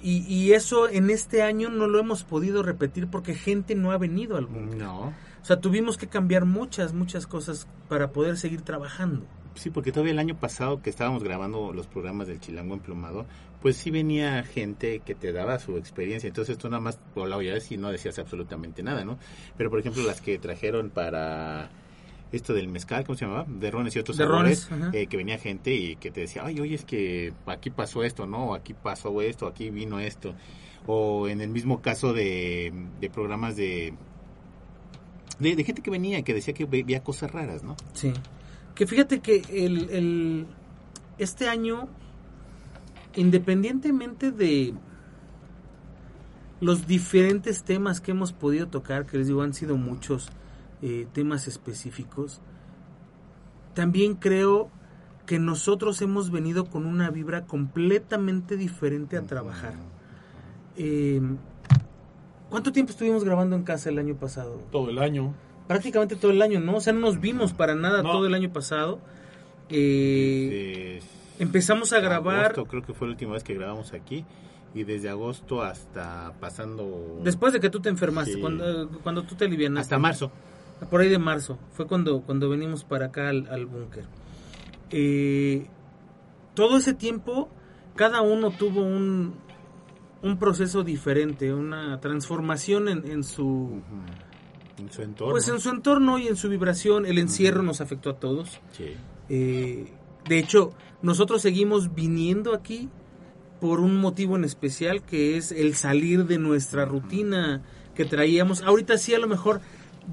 [0.00, 3.98] Y, y eso en este año no lo hemos podido repetir porque gente no ha
[3.98, 4.78] venido al búnker.
[4.78, 5.12] No.
[5.42, 9.26] O sea, tuvimos que cambiar muchas, muchas cosas para poder seguir trabajando.
[9.58, 13.26] Sí, porque todavía el año pasado que estábamos grabando los programas del Chilango Emplumado,
[13.60, 16.28] pues sí venía gente que te daba su experiencia.
[16.28, 19.18] Entonces tú nada más por la oías y no decías absolutamente nada, ¿no?
[19.56, 21.70] Pero por ejemplo las que trajeron para
[22.30, 23.46] esto del mezcal, ¿cómo se llamaba?
[23.48, 26.42] De rones y otros De sabores, rones, eh, que venía gente y que te decía,
[26.44, 28.54] ay, oye, es que aquí pasó esto, ¿no?
[28.54, 30.34] Aquí pasó esto, aquí vino esto.
[30.86, 33.94] O en el mismo caso de, de programas de,
[35.40, 37.76] de, de gente que venía que decía que veía cosas raras, ¿no?
[37.92, 38.12] Sí.
[38.78, 40.46] Que fíjate que el, el-
[41.18, 41.88] este año,
[43.16, 44.72] independientemente de
[46.60, 50.28] los diferentes temas que hemos podido tocar, que les digo han sido muchos
[50.80, 52.40] eh, temas específicos,
[53.74, 54.70] también creo
[55.26, 59.74] que nosotros hemos venido con una vibra completamente diferente a trabajar.
[60.76, 61.20] Eh,
[62.48, 64.62] ¿Cuánto tiempo estuvimos grabando en casa el año pasado?
[64.70, 65.34] Todo el año.
[65.68, 66.76] Prácticamente todo el año, ¿no?
[66.76, 68.10] O sea, no nos vimos para nada No.
[68.10, 68.98] todo el año pasado.
[69.68, 71.00] Eh,
[71.38, 74.24] empezamos a grabar agosto, creo que fue la última vez que grabamos aquí.
[74.74, 77.20] Y desde agosto hasta pasando.
[77.24, 78.40] después de que tú te enfermaste, Sí.
[78.40, 79.80] cuando, cuando tú te alivianaste.
[79.94, 80.30] Hasta marzo.
[80.90, 84.04] Por ahí de marzo, fue cuando, cuando venimos para acá al, al búnker.
[84.90, 85.66] Eh,
[86.54, 87.48] todo ese tiempo,
[87.96, 89.34] cada uno tuvo un,
[90.22, 93.80] un proceso diferente, una transformación en, en su...
[94.78, 95.32] En su entorno.
[95.32, 98.60] Pues en su entorno y en su vibración, el encierro nos afectó a todos.
[98.72, 98.94] Sí.
[99.28, 99.92] Eh,
[100.28, 102.88] de hecho, nosotros seguimos viniendo aquí
[103.60, 107.62] por un motivo en especial que es el salir de nuestra rutina
[107.94, 108.62] que traíamos.
[108.62, 109.60] Ahorita sí a lo mejor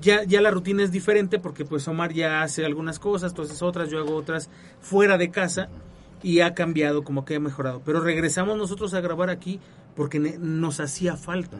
[0.01, 3.61] ya, ya la rutina es diferente porque pues Omar ya hace algunas cosas, tú haces
[3.61, 4.49] otras, yo hago otras
[4.79, 5.69] fuera de casa
[6.23, 7.81] y ha cambiado, como que ha mejorado.
[7.85, 9.59] Pero regresamos nosotros a grabar aquí
[9.95, 11.57] porque nos hacía falta.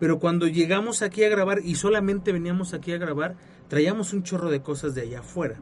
[0.00, 3.36] Pero cuando llegamos aquí a grabar y solamente veníamos aquí a grabar,
[3.68, 5.60] traíamos un chorro de cosas de allá afuera.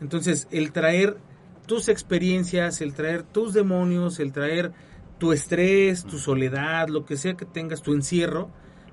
[0.00, 1.18] Entonces, el traer
[1.66, 4.72] tus experiencias, el traer tus demonios, el traer
[5.18, 8.48] tu estrés, tu soledad, lo que sea que tengas, tu encierro,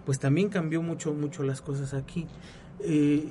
[0.06, 2.28] pues también cambió mucho, mucho las cosas aquí.
[2.80, 3.30] Eh,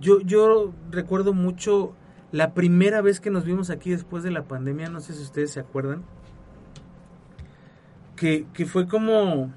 [0.00, 1.94] yo, yo recuerdo mucho
[2.30, 5.50] la primera vez que nos vimos aquí después de la pandemia, no sé si ustedes
[5.50, 6.02] se acuerdan,
[8.16, 9.52] que, que fue como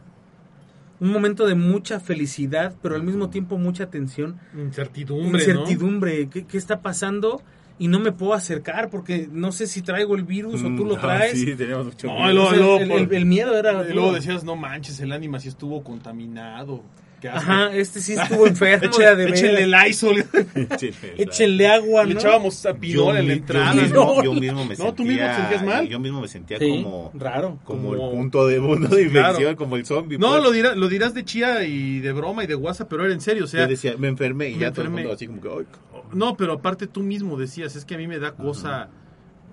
[1.01, 6.57] un momento de mucha felicidad, pero al mismo tiempo mucha tensión Incertidumbre, incertidumbre, ¿qué, qué
[6.57, 7.41] está pasando?
[7.79, 10.95] Y no me puedo acercar porque no sé si traigo el virus o tú lo
[10.97, 11.39] Mm, traes.
[11.39, 12.77] Sí, teníamos mucho No, miedo.
[12.77, 13.81] el, por- el- el miedo era...
[13.83, 16.83] luego decías, no manches, el ánima sí estuvo contaminado.
[17.29, 18.85] Ajá, este sí estuvo enfermo.
[18.91, 19.85] Eche- era de échenle veras.
[19.87, 20.25] Lysol.
[21.17, 22.19] Échenle agua, Le ¿no?
[22.19, 23.73] echábamos a pinol en la entrada.
[23.75, 24.23] Yo mismo, ¿no?
[24.23, 25.87] yo mismo me No, tú mismo te sentía- sentías mal.
[25.87, 27.59] Yo mismo me sentía Sí, como, raro.
[27.63, 29.55] como, Como- el punto de mundo de infección, Claro.
[29.55, 30.17] como el zombie.
[30.17, 30.43] No, pues.
[30.43, 33.21] lo, dirá, lo dirás de chía y de broma y de WhatsApp, pero era en
[33.21, 33.45] serio.
[33.45, 35.01] O sea, Yo decía, me enfermé y me ya todo el enfermé.
[35.03, 35.65] mundo así como que, ay,
[36.13, 38.89] no, pero aparte tú mismo decías, es que a mí me da cosa.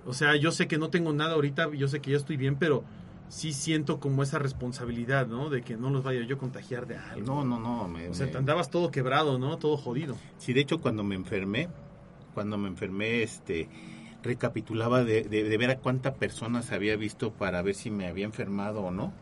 [0.05, 2.55] O sea, yo sé que no tengo nada ahorita, yo sé que ya estoy bien,
[2.57, 2.83] pero
[3.29, 5.49] sí siento como esa responsabilidad, ¿no?
[5.49, 7.25] De que no los vaya yo a contagiar de algo.
[7.25, 7.87] no, no, no.
[7.87, 9.57] Me, O sea, me- te andabas todo quebrado, ¿no?
[9.57, 10.15] Todo jodido.
[10.37, 11.69] Sí, de hecho, cuando me enfermé,
[12.33, 13.69] cuando me enfermé, este,
[14.23, 18.25] recapitulaba de, de, de ver a cuántas personas había visto para ver si me había
[18.25, 19.13] enfermado o no.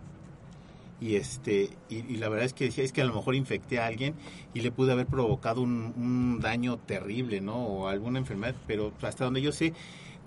[1.00, 3.80] Y este, y, y la verdad es que decía, es que a lo mejor infecté
[3.80, 4.15] a alguien
[4.56, 7.56] y le pude haber provocado un, un daño terrible, ¿no?
[7.58, 9.74] O alguna enfermedad, pero hasta donde yo sé,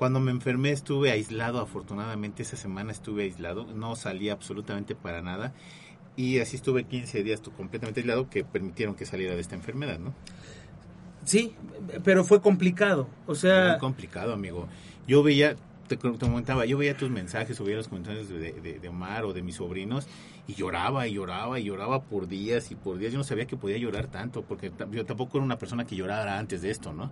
[0.01, 5.53] cuando me enfermé estuve aislado, afortunadamente esa semana estuve aislado, no salí absolutamente para nada.
[6.17, 10.15] Y así estuve 15 días completamente aislado que permitieron que saliera de esta enfermedad, ¿no?
[11.25, 11.55] Sí,
[12.03, 13.09] pero fue complicado.
[13.27, 14.69] O sea, Muy complicado, amigo.
[15.07, 15.57] Yo veía,
[15.97, 19.33] te, comentaba, yo veía tus mensajes o veía los comentarios de, de- de Omar o
[19.33, 20.07] de mis sobrinos
[20.47, 23.13] y lloraba y lloraba y lloraba por días y por días.
[23.13, 26.39] Yo no sabía que podía llorar tanto porque yo tampoco era una persona que llorara
[26.39, 27.11] antes de esto, ¿no?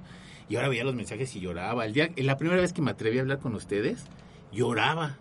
[0.49, 1.85] Y ahora veía los mensajes y lloraba.
[1.85, 4.05] El día, la primera vez que me atreví a hablar con ustedes,
[4.53, 5.19] lloraba.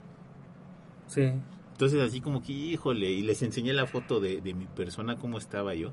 [1.07, 1.31] sí.
[1.73, 5.37] Entonces así como que, híjole, y les enseñé la foto de, de mi persona, cómo
[5.37, 5.91] estaba yo.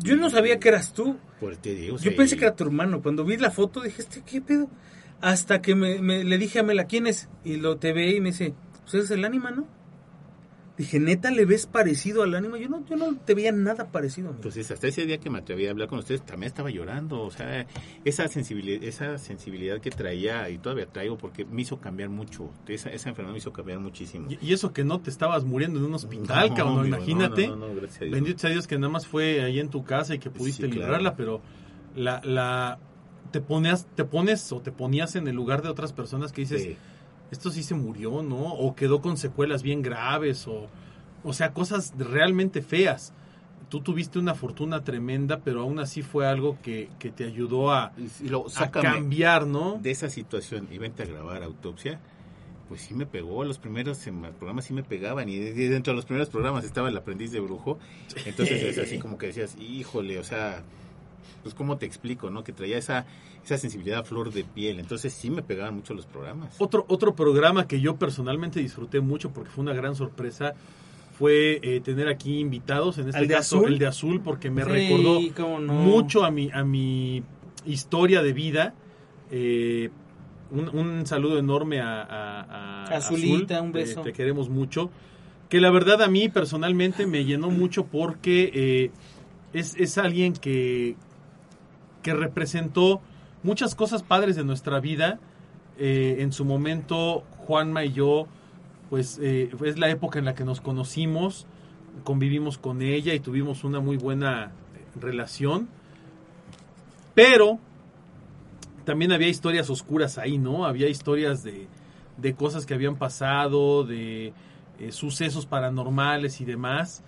[0.00, 1.16] Yo no sabía que eras tú.
[1.40, 3.00] Pues te digo, Yo pensé que era tu hermano.
[3.00, 4.68] Cuando vi la foto dije, ¿este qué pedo?
[5.20, 7.28] Hasta que me, me- le dije a Mela, ¿quién es?
[7.44, 9.66] Y lo te ve y me dice, pues es el ánima, ¿no?
[10.76, 12.56] Dije, ¿neta le ves parecido al ánima?
[12.56, 14.28] Yo no, yo no te veía nada parecido.
[14.28, 14.38] amigo.
[14.38, 17.20] Entonces, hasta ese día que me atreví a hablar con ustedes, también estaba llorando.
[17.20, 17.66] O sea,
[18.04, 22.52] esa sensibilidad, esa sensibilidad que traía y todavía traigo, porque me hizo cambiar mucho.
[22.68, 24.30] Esa, esa enfermedad me hizo cambiar muchísimo.
[24.30, 27.48] Y, y eso que no te estabas muriendo en un hospital, No, cabrón, amigo, imagínate.
[27.48, 28.14] No, no, no, gracias a Dios.
[28.14, 30.70] Bendito sea Dios que nada más fue ahí en tu casa y que pudiste Sí,
[30.70, 30.84] claro.
[30.86, 31.40] librarla, pero
[31.96, 32.78] la, la
[33.30, 36.62] te ponías, te pones o te ponías en el lugar de otras personas que dices,
[36.62, 36.76] Sí.
[37.30, 38.52] esto sí se murió, ¿no?
[38.54, 40.66] O quedó con secuelas bien graves, o,
[41.24, 43.12] o sea, cosas realmente feas.
[43.68, 47.92] Tú tuviste una fortuna tremenda, pero aún así fue algo que, que te ayudó a,
[47.98, 49.78] Y, a cambiar, ¿no?
[49.82, 52.00] de esa situación y vente a grabar autopsia.
[52.68, 53.98] Pues sí me pegó, los primeros
[54.38, 57.30] programas sí me pegaban y de- de- dentro de los primeros programas estaba el aprendiz
[57.32, 57.78] de brujo.
[58.26, 60.62] Entonces es así como que decías, híjole, o sea,
[61.42, 62.44] pues cómo te explico, ¿no?
[62.44, 63.06] Que traía esa,
[63.44, 64.80] esa sensibilidad a flor de piel.
[64.80, 66.54] Entonces sí me pegaban mucho los programas.
[66.58, 70.54] Otro, otro programa que yo personalmente disfruté mucho porque fue una gran sorpresa
[71.18, 73.72] fue eh, tener aquí invitados, en este ¿Al de caso azul?
[73.72, 75.72] el de azul, porque me Sí, recordó no.
[75.72, 77.24] mucho a mi, a mi
[77.66, 78.74] historia de vida.
[79.32, 79.90] Eh,
[80.50, 84.02] un, un saludo enorme a, a- a Azulita, Azul, un beso.
[84.02, 84.90] Te, te queremos mucho.
[85.48, 88.90] Que la verdad a mí personalmente me llenó mucho porque eh,
[89.52, 90.94] es, es alguien que,
[92.08, 93.02] que representó
[93.42, 95.18] muchas cosas padres de nuestra vida.
[95.78, 98.26] Eh, en su momento, Juanma y yo,
[98.88, 101.46] pues eh, es la época en la que nos conocimos,
[102.04, 104.52] convivimos con ella y tuvimos una muy buena
[104.98, 105.68] relación.
[107.14, 107.58] Pero
[108.86, 110.64] también había historias oscuras ahí, ¿no?
[110.64, 111.66] Había historias de,
[112.16, 114.32] de cosas que habían pasado, de
[114.78, 117.02] eh, sucesos paranormales y demás,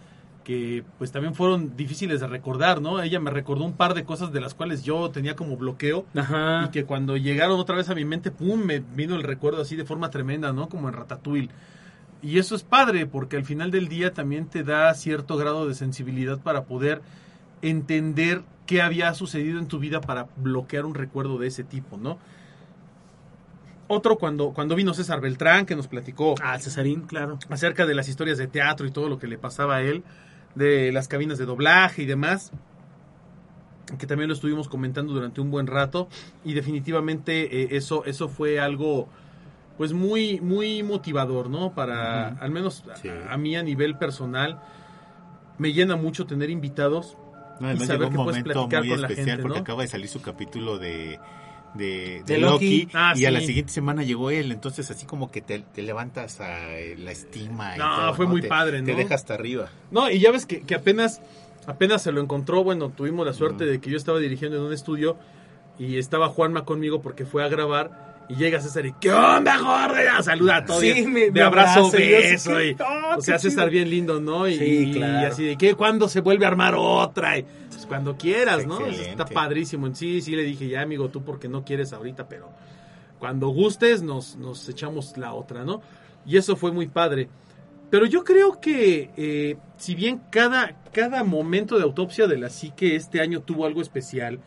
[0.45, 3.01] que pues también fueron difíciles de recordar, ¿no?
[3.03, 6.65] Ella me recordó un par de cosas de las cuales yo tenía como bloqueo Ajá.
[6.67, 9.77] y que cuando llegaron otra vez a mi mente, pum, me vino el recuerdo así
[9.77, 10.69] de forma tremenda, ¿no?
[10.69, 11.51] Como en Ratatouille.
[12.23, 15.75] Y eso es padre, porque al final del día también te da cierto grado de
[15.75, 17.01] sensibilidad para poder
[17.63, 22.19] entender qué había sucedido en tu vida para bloquear un recuerdo de ese tipo, ¿no?
[23.89, 27.39] Otro cuando, cuando vino César Beltrán, que nos platicó Ah, Cesarín, claro.
[27.49, 30.05] acerca de las historias de teatro y todo lo que le pasaba a él,
[30.55, 32.51] de las cabinas de doblaje y demás,
[33.99, 36.09] que también lo estuvimos comentando durante un buen rato
[36.45, 39.09] y definitivamente eh, eso eso fue algo
[39.79, 41.73] pues muy muy motivador, ¿no?
[41.75, 43.09] Para al menos a- Sí.
[43.09, 44.61] a, mí a nivel personal
[45.59, 47.17] me llena mucho tener invitados
[47.59, 49.59] No, además saber llegó un que puedes momento platicar muy con la especial gente, porque
[49.59, 49.63] ¿no?
[49.63, 51.19] acaba de salir su capítulo de
[51.75, 52.81] de, De de Loki.
[52.83, 55.83] Loki, Ah, y a la siguiente semana llegó él, entonces así como que te, te
[55.83, 57.77] levantas a eh, la estima.
[57.77, 59.69] y No, todo, fue muy Te- padre, Te deja hasta arriba.
[59.91, 61.21] No, y ya ves que, que apenas,
[61.67, 64.73] apenas se lo encontró, bueno, tuvimos la suerte de que yo estaba dirigiendo en un
[64.73, 65.17] estudio
[65.79, 70.03] y estaba Juanma conmigo porque fue a grabar y llega César y ¿qué onda, gordo?
[70.03, 70.81] Ya saluda a todos.
[70.81, 72.63] Sí, me- de me abrazo, yo así beso.
[72.63, 73.71] y- ¡oh, o qué sea, César chido!
[73.73, 74.47] bien lindo, ¿no?
[74.49, 77.37] Y, Sí, y así de que ¿cuándo se vuelve a armar otra?
[77.39, 78.79] Y, pues, cuando quieras, ¿no?
[78.81, 79.11] Excelente.
[79.11, 79.93] Está padrísimo.
[79.95, 82.49] Sí, sí, le dije, ya amigo, tú porque no quieres ahorita, pero
[83.19, 85.83] cuando gustes nos, nos echamos la otra, ¿no?
[86.25, 87.29] Y eso fue muy padre.
[87.91, 92.95] Pero yo creo que, eh, si bien cada, cada momento de autopsia de la psique
[92.95, 94.39] este año tuvo algo especial,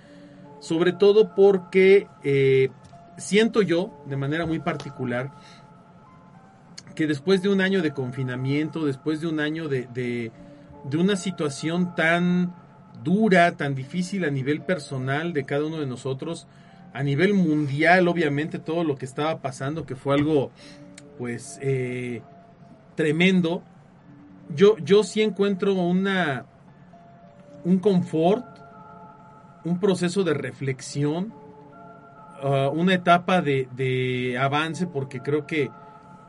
[0.61, 2.69] sobre todo porque eh,
[3.17, 5.31] siento yo, de manera muy particular,
[6.95, 10.31] que después de un año de confinamiento, después de un año de, de,
[10.97, 12.53] una situación tan
[13.03, 16.47] dura, tan difícil a nivel personal de cada uno de nosotros,
[16.93, 20.51] a nivel mundial, obviamente, todo lo que estaba pasando, que fue algo,
[21.17, 22.21] pues, eh,
[22.95, 23.63] tremendo.
[24.55, 26.45] Yo, yo sí encuentro una,
[27.63, 28.45] un confort,
[29.65, 31.33] un proceso de reflexión,
[32.43, 35.71] uh, una etapa de, de avance, porque creo que,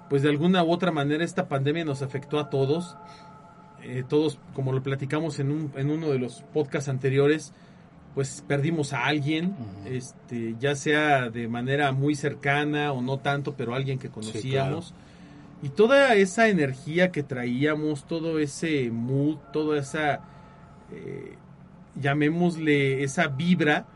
[0.08, 2.96] pues, de alguna u otra manera esta pandemia nos afectó a todos.
[3.82, 7.52] Eh, todos, como lo platicamos en, un, en uno de los podcasts anteriores,
[8.14, 9.94] pues perdimos a alguien, Ujú.
[9.94, 14.94] este, ya sea de manera muy cercana o no tanto, pero alguien que conocíamos.
[15.62, 20.20] Y toda esa energía que traíamos, todo ese mood, toda esa,
[20.92, 21.36] eh,
[22.00, 23.86] llamémosle, esa vibra,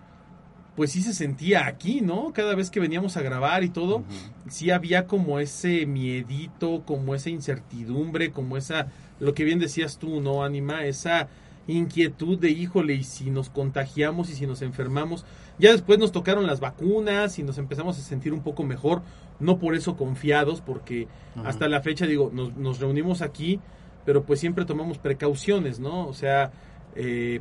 [0.78, 2.32] pues sí se sentía aquí, ¿no?
[2.32, 4.04] Cada vez que veníamos a grabar y todo,
[4.48, 8.86] sí había como ese miedito, como esa incertidumbre, como esa,
[9.18, 10.84] lo que bien decías tú, ¿no, Anima?
[10.84, 11.26] Esa
[11.66, 15.24] inquietud de, híjole, y si nos contagiamos y si nos enfermamos.
[15.58, 19.02] Ya después nos tocaron las vacunas y nos empezamos a sentir un poco mejor,
[19.40, 21.08] no por eso confiados, porque
[21.44, 23.58] hasta la fecha, digo, nos, nos reunimos aquí,
[24.04, 26.06] pero pues siempre tomamos precauciones, ¿no?
[26.06, 26.52] O sea,
[26.94, 27.40] eh,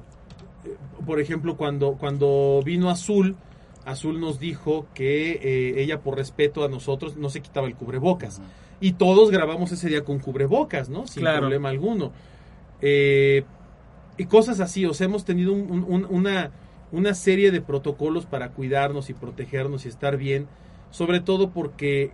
[1.05, 3.35] por ejemplo, cuando, cuando vino Azul,
[3.85, 8.41] Azul nos dijo que eh, ella por respeto a nosotros no se quitaba el cubrebocas.
[8.79, 11.07] Y todos grabamos ese día con cubrebocas, ¿no?
[11.07, 11.39] Sin Claro.
[11.39, 12.11] problema alguno.
[12.81, 13.43] Eh,
[14.17, 16.51] y cosas así, o sea, hemos tenido un- una,
[16.91, 20.47] una serie de protocolos para cuidarnos y protegernos y estar bien,
[20.91, 22.11] sobre todo porque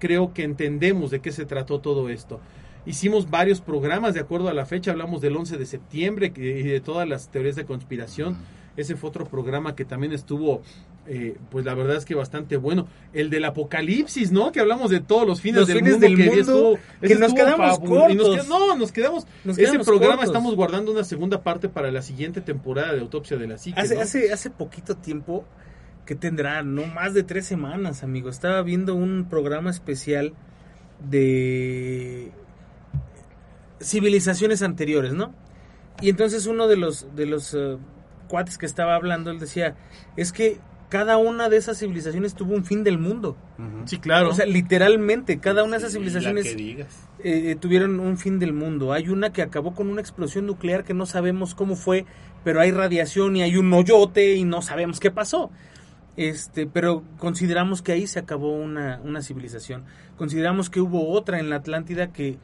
[0.00, 2.40] creo que entendemos de qué se trató todo esto.
[2.86, 6.80] Hicimos varios programas de acuerdo a la fecha, hablamos del 11 de septiembre y de
[6.80, 8.36] todas las teorías de conspiración.
[8.76, 10.60] Ese fue otro programa que también estuvo,
[11.06, 12.88] eh, pues la verdad es que bastante bueno.
[13.12, 14.50] El del apocalipsis, ¿no?
[14.52, 16.06] Que hablamos de todos los fines Los del fines mundo.
[16.08, 18.36] del que mundo, estuvo- que nos quedamos nos cortos.
[18.44, 19.26] qued- no, nos quedamos.
[19.44, 20.28] Nos ese quedamos programa cortos.
[20.30, 23.80] estamos guardando una segunda parte para la siguiente temporada de Autopsia de la Psique.
[23.80, 24.00] Hace, ¿no?
[24.00, 25.44] hace, hace poquito tiempo
[26.04, 28.28] que tendrá, no más de tres semanas, amigo.
[28.28, 30.34] Estaba viendo un programa especial
[31.08, 32.30] de
[33.80, 35.34] civilizaciones anteriores, ¿no?
[36.00, 37.76] Y entonces uno de los de los eh,
[38.28, 39.76] cuates que estaba hablando, él decía,
[40.16, 40.58] es que
[40.88, 43.36] cada una de esas civilizaciones tuvo un fin del mundo.
[43.84, 44.30] Sí, claro.
[44.30, 47.08] O sea, literalmente, cada una de esas civilizaciones que digas.
[47.24, 48.92] eh, tuvieron un fin del mundo.
[48.92, 52.06] Hay una que acabó con una explosión nuclear que no sabemos cómo fue,
[52.44, 55.50] pero hay radiación y hay un hoyote y no sabemos qué pasó.
[56.16, 59.84] Este, pero consideramos que ahí se acabó una, una civilización.
[60.16, 62.38] Consideramos que hubo otra en la Atlántida que,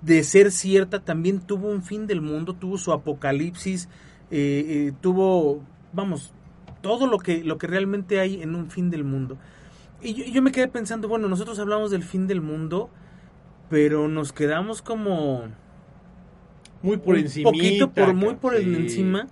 [0.00, 3.88] de ser cierta, también tuvo un fin del mundo, tuvo su apocalipsis,
[4.30, 6.32] eh, eh, tuvo, vamos,
[6.80, 9.38] todo lo que, lo que realmente hay en un fin del mundo.
[10.00, 12.90] Y yo, yo me quedé pensando, bueno, nosotros hablamos del fin del mundo,
[13.68, 15.44] pero nos quedamos como
[16.82, 17.50] muy por encima.
[17.50, 19.28] poquito por muy por encima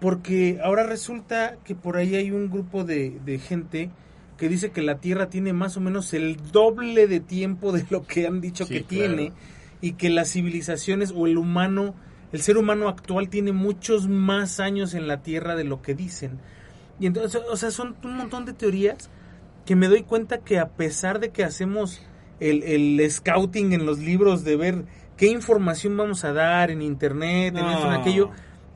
[0.00, 3.90] porque ahora resulta que por ahí hay un grupo de, de gente
[4.38, 8.04] que dice que la Tierra tiene más o menos el doble de tiempo de lo
[8.06, 9.14] que han dicho Sí, que claro.
[9.14, 9.32] tiene
[9.80, 11.94] y que las civilizaciones o el humano,
[12.32, 16.38] el ser humano actual tiene muchos más años en la Tierra de lo que dicen.
[16.98, 19.10] Y entonces, o sea, son un montón de teorías
[19.66, 22.00] que me doy cuenta que a pesar de que hacemos
[22.40, 24.84] el, el scouting en los libros de ver
[25.16, 28.00] qué información vamos a dar en internet, en esto, en No.
[28.00, 28.30] aquello,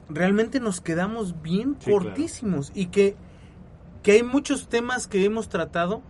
[0.08, 2.04] realmente nos quedamos bien Sí, claro.
[2.04, 3.16] cortísimos y que,
[4.08, 6.00] que hay muchos temas que hemos tratado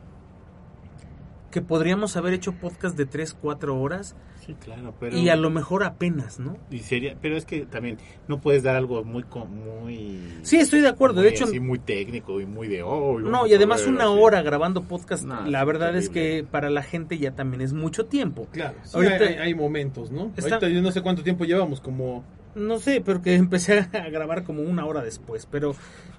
[1.51, 4.15] que podríamos haber hecho podcast de 3, 4 horas
[4.47, 5.17] Sí, claro, pero...
[5.19, 6.57] y a lo mejor apenas, ¿no?
[6.71, 9.25] y sería, pero es que también no puedes dar algo muy...
[9.51, 11.23] muy Sí, estoy de acuerdo.
[11.23, 12.85] De hecho, muy técnico y muy de...
[12.85, 14.17] Oh, no, y además una así.
[14.17, 18.07] hora grabando podcast, No, la verdad es que para la gente ya también es mucho
[18.07, 18.47] tiempo.
[18.53, 20.31] Claro, sí, Ahorita- hay, hay momentos, ¿no?
[20.37, 22.23] Está- Ahorita yo no sé cuánto tiempo llevamos, como...
[22.55, 25.47] No sé, pero que empecé a grabar como una hora después.
[25.51, 25.75] Pero,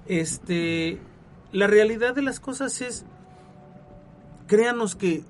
[0.06, 0.98] este,
[1.52, 3.04] la realidad de las cosas es,
[4.46, 5.24] créanos que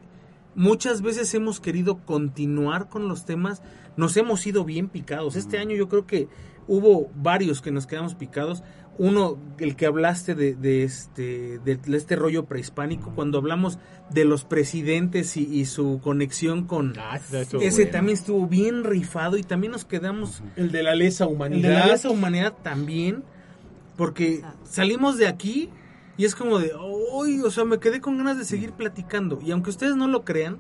[0.54, 3.62] muchas veces hemos querido continuar con los temas,
[3.96, 5.36] nos hemos ido bien picados.
[5.36, 6.28] Este año yo creo que
[6.66, 8.62] hubo varios que nos quedamos picados.
[8.98, 13.78] Uno, el que hablaste de, de este, de este rollo prehispánico, cuando hablamos
[14.10, 16.94] de los presidentes y, y su conexión con...
[16.98, 17.90] Ah, Ese bueno.
[17.90, 21.68] también estuvo bien rifado y también nos quedamos El de la lesa el humanidad.
[21.68, 23.22] de la lesa humanidad también,
[23.96, 25.70] porque salimos de aquí
[26.20, 26.72] y es como de,
[27.14, 29.38] uy, o sea, me quedé con ganas de seguir platicando.
[29.42, 30.58] Y aunque ustedes no lo crean,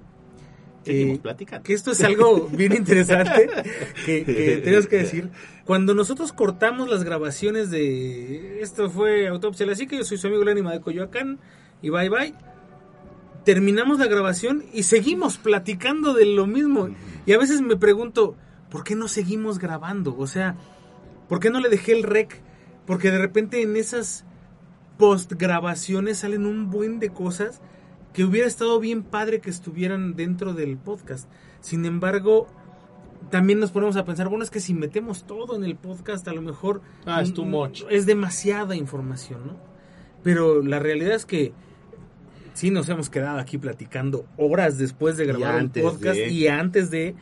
[0.82, 1.62] Seguimos eh, platicando.
[1.64, 3.46] que esto es algo bien interesante
[4.06, 5.28] que, que tenemos que decir.
[5.66, 10.28] Cuando nosotros cortamos las grabaciones de esto fue Autopsia a la Psique, yo soy su
[10.28, 11.38] amigo Lánima de Coyoacán
[11.82, 12.34] y bye bye.
[13.44, 16.88] Terminamos la grabación y seguimos platicando de lo mismo.
[17.26, 18.34] Y a veces me pregunto,
[18.70, 20.16] ¿por qué no seguimos grabando?
[20.16, 20.56] O sea,
[21.28, 22.40] ¿por qué no le dejé el rec?
[22.86, 24.24] Porque de repente en esas
[25.00, 27.60] post grabaciones salen un buen de cosas
[28.12, 31.28] que hubiera estado bien padre que estuvieran dentro del podcast.
[31.60, 32.46] Sin embargo,
[33.30, 36.32] también nos ponemos a pensar, bueno, es que si metemos todo en el podcast, a
[36.32, 37.82] lo mejor Ah, es too much.
[37.90, 39.56] Es demasiada información, ¿no?
[40.22, 41.52] Pero la realidad es que
[42.54, 46.28] sí nos hemos quedado aquí platicando horas después de grabar un podcast de.
[46.28, 47.14] y antes de eh,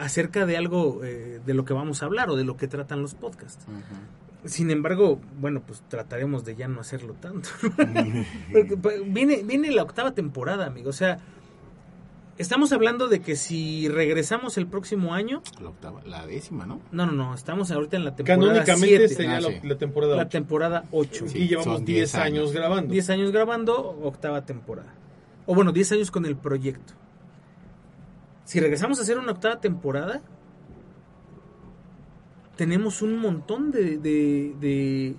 [0.00, 3.00] acerca de algo eh, de lo que vamos a hablar o de lo que tratan
[3.00, 3.64] los podcasts.
[3.68, 3.78] Ujú.
[4.44, 7.48] Sin embargo, bueno, pues trataremos de ya no hacerlo tanto.
[8.52, 10.90] Porque, pues, viene, viene la octava temporada, amigo.
[10.90, 11.18] O sea,
[12.38, 15.42] estamos hablando de que si regresamos el próximo año.
[15.60, 16.80] La octava, la décima, ¿no?
[16.92, 17.34] No, no, no.
[17.34, 19.14] Estamos ahorita en la temporada Canónicamente 7.
[19.14, 19.60] sería Ah, la, sí.
[19.66, 20.30] la temporada La ocho.
[20.30, 21.24] temporada 8.
[21.28, 21.38] Sí.
[21.38, 22.52] y llevamos son 10 10 años años.
[22.52, 22.92] grabando.
[22.92, 24.94] 10 años grabando, octava temporada.
[25.46, 26.92] O bueno, 10 años con el proyecto.
[28.44, 30.22] Si regresamos a hacer una octava temporada,
[32.58, 35.14] tenemos un montón de, de, de-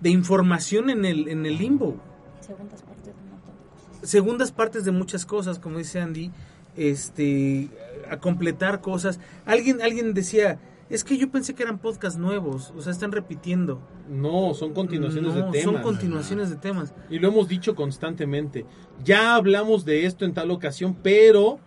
[0.00, 1.96] de información en el, en el limbo.
[2.40, 3.62] Segundas partes de un montón de
[4.00, 4.10] cosas.
[4.10, 6.30] Segundas partes de muchas cosas, como dice Andy,
[6.76, 7.68] este,
[8.10, 9.18] a completar cosas.
[9.46, 10.58] Alguien, alguien decía,
[10.90, 13.80] es que yo pensé que eran podcasts nuevos, o sea, están repitiendo.
[14.08, 15.62] No, son continuaciones No, de temas.
[15.64, 16.94] Son continuaciones de temas.
[17.10, 18.64] Y lo hemos dicho constantemente.
[19.02, 21.58] Ya hablamos de esto en tal ocasión, pero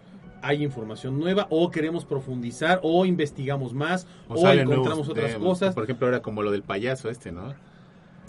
[0.42, 5.74] hay información nueva o queremos profundizar o investigamos más o, encontramos nuevos otras cosas.
[5.76, 7.54] Por ejemplo, ahora como lo del payaso este, ¿no?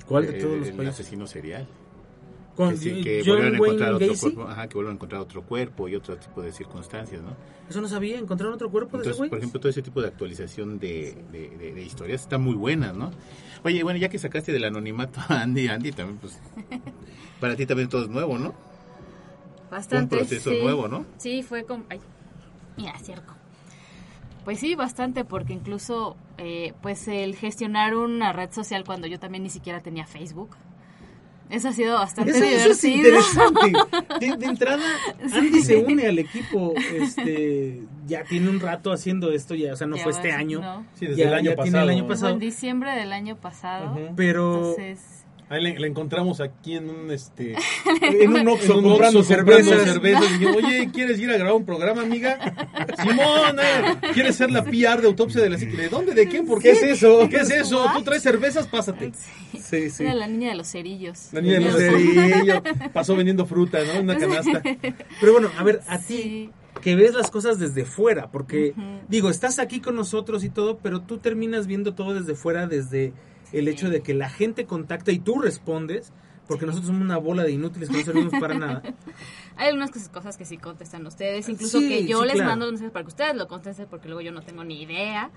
[0.07, 1.01] ¿Cuál de Eh, todos los el payasos?
[1.01, 1.67] asesino serial.
[2.57, 4.21] Con que, sí, que John volvieron a encontrar otro Gacy.
[4.21, 7.31] cuerpo, ajá, que vuelven a encontrar otro cuerpo y otro tipo de circunstancias, ¿no?
[7.71, 9.31] Eso no sabía, encontraron otro cuerpo de ese Entonces, güey.
[9.31, 12.93] por ejemplo, todo ese tipo de actualización de, de, de- de historias está muy buena,
[12.93, 13.13] ¿no?
[13.65, 16.39] Oye, bueno, ya que sacaste del anonimato a Andy, Andy también, pues,
[17.41, 18.53] para ti también todo es nuevo, ¿no?
[19.71, 20.17] Bastante.
[20.17, 20.59] Un proceso sí.
[20.63, 21.05] nuevo, ¿no?
[21.19, 21.85] Sí, fue como...
[21.91, 22.01] Ay,
[22.77, 23.35] mira, cierco.
[24.45, 29.43] Pues sí, bastante, porque incluso, eh, pues el gestionar una red social cuando yo también
[29.43, 30.57] ni siquiera tenía Facebook,
[31.51, 33.19] eso ha sido bastante Eso, eso es divertido.
[33.19, 33.73] interesante.
[34.21, 34.85] De, de entrada,
[35.35, 36.75] Andy se une al equipo.
[36.95, 40.61] Este, ya tiene un rato haciendo esto, ya, o sea, no Ya fue este año.
[40.61, 40.87] no.
[40.95, 41.83] Sí, desde Ya- el año ya tiene pasado.
[41.85, 42.07] el año ¿no?
[42.07, 42.33] Fue pasado.
[42.35, 43.99] en diciembre del año pasado.
[44.17, 45.20] Pero Entonces,
[45.51, 47.55] Ahí le, le encontramos aquí en un este
[48.03, 49.83] en un Oxxo comprando cervezas.
[49.85, 50.25] cervezas.
[50.31, 52.39] Y dijimos, oye, ¿quieres ir a grabar un programa, amiga?
[53.03, 53.57] Simón,
[54.15, 55.77] ¿quieres ser la PR de autopsia de la psique?
[55.77, 56.15] ¿De dónde?
[56.15, 56.47] ¿De quién?
[56.47, 56.77] ¿Por ¿Qué qué?
[56.77, 57.29] es eso?
[57.29, 57.85] ¿Qué es eso?
[57.95, 58.67] ¿Tú traes cervezas?
[58.69, 59.13] Pásate.
[59.61, 60.05] Sí, sí.
[60.05, 61.29] era la niña de los cerillos.
[61.33, 62.63] La niña de los cerillos
[62.93, 63.93] pasó vendiendo fruta, ¿no?
[63.95, 64.63] En una canasta.
[65.21, 66.51] Pero bueno, a ver, a ti, Sí.
[66.81, 68.73] que ves las cosas desde fuera, porque
[69.09, 73.13] digo, estás aquí con nosotros y todo, pero tú terminas viendo todo desde fuera, desde
[73.53, 76.13] el hecho de que la gente contacta y tú respondes,
[76.49, 78.83] porque nosotros somos una bola de inútiles que no servimos para nada.
[79.57, 82.51] Hay algunas cosas- que sí contestan ustedes, incluso Sí, que yo sí, les claro.
[82.51, 85.31] mando mensajes para que ustedes lo contesten, porque luego yo no tengo ni idea.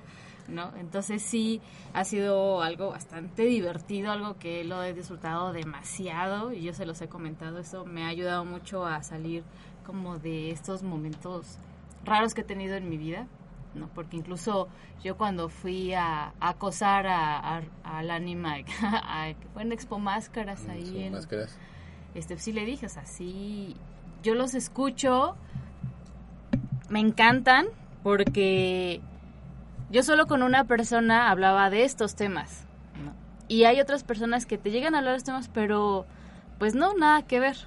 [0.50, 0.74] ¿no?
[0.78, 1.62] Entonces sí
[1.94, 7.02] ha sido algo bastante divertido, algo que lo he disfrutado demasiado y yo se los
[7.02, 9.44] he comentado, eso me ha ayudado mucho a salir
[9.86, 11.60] como de estos momentos
[12.04, 13.26] raros que he tenido en mi vida,
[13.76, 13.88] ¿no?
[13.90, 14.68] Porque incluso
[15.04, 20.68] yo cuando fui a, a acosar a, al anima, a- que fue en Expo Máscaras
[20.68, 21.58] ahí Son en, máscaras.
[22.16, 23.76] este, sí le dije, o sea, sí,
[24.22, 25.36] yo los escucho,
[26.90, 27.66] me encantan,
[28.04, 29.02] porque
[29.90, 32.66] yo solo con una persona hablaba de estos temas,
[33.04, 33.14] ¿no?
[33.48, 36.06] Y hay otras personas que te llegan a hablar de estos temas, pero
[36.60, 37.58] pues no, nada que ver.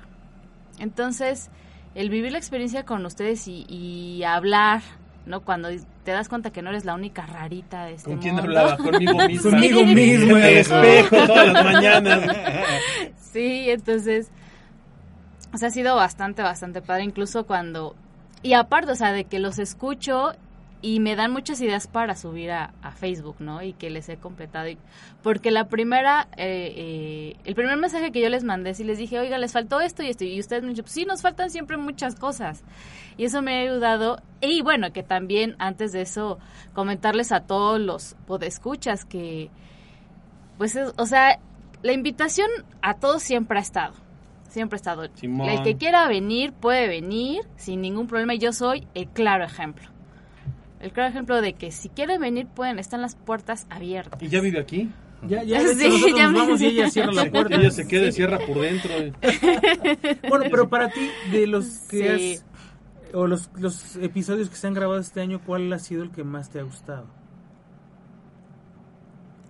[0.79, 1.51] Entonces,
[1.95, 4.83] el vivir la experiencia con ustedes y, y hablar,
[5.27, 5.43] ¿no?
[5.43, 5.69] Cuando
[6.05, 8.49] te das cuenta que no eres la única rarita de este ¿Con quién mundo.
[8.49, 8.77] hablaba?
[8.79, 9.51] Conmigo mismo.
[9.51, 10.37] Conmigo mismo.
[10.37, 12.21] En el espejo todas las mañanas.
[13.33, 14.31] Sí, entonces,
[15.53, 17.95] o sea, ha sido bastante, bastante padre, incluso cuando,
[18.43, 20.33] y aparte, o sea, de que los escucho
[20.81, 23.63] y me dan muchas ideas para subir a, a Facebook, ¿no?
[23.63, 24.69] Y que les he completado.
[24.69, 24.79] Y-
[25.23, 29.19] porque la primera, eh, eh, el primer mensaje que yo les mandé, sí les dije,
[29.19, 31.77] oiga, les faltó esto y esto, y ustedes me dijeron, pues sí, nos faltan siempre
[31.77, 32.63] muchas cosas.
[33.17, 34.21] Y eso me ha ayudado.
[34.41, 36.39] Y bueno, que también antes de eso,
[36.75, 39.51] comentarles a todos los podescuchas que,
[40.59, 41.39] pues, es- o sea,
[41.83, 42.49] la invitación
[42.83, 43.95] a todos siempre ha estado.
[44.49, 45.09] Siempre ha estado.
[45.15, 45.49] Simón.
[45.49, 48.35] El que quiera venir puede venir sin ningún problema.
[48.35, 49.89] Y yo soy el claro ejemplo.
[50.81, 54.23] El claro ejemplo de que si quieren venir pueden, están las puertas abiertas.
[54.23, 54.91] ¿Y ya vive aquí?
[55.27, 57.57] Ya, ya, hecho, Sí, ya nos me- vamos y ella cierra la puerta.
[57.57, 58.91] Ella se queda y cierra por dentro.
[60.29, 62.35] Bueno, pero para ti, de los que Sí.
[62.35, 62.45] has,
[63.17, 66.23] o los, los episodios que se han grabado este año, ¿cuál ha sido el que
[66.25, 67.07] más te ha gustado?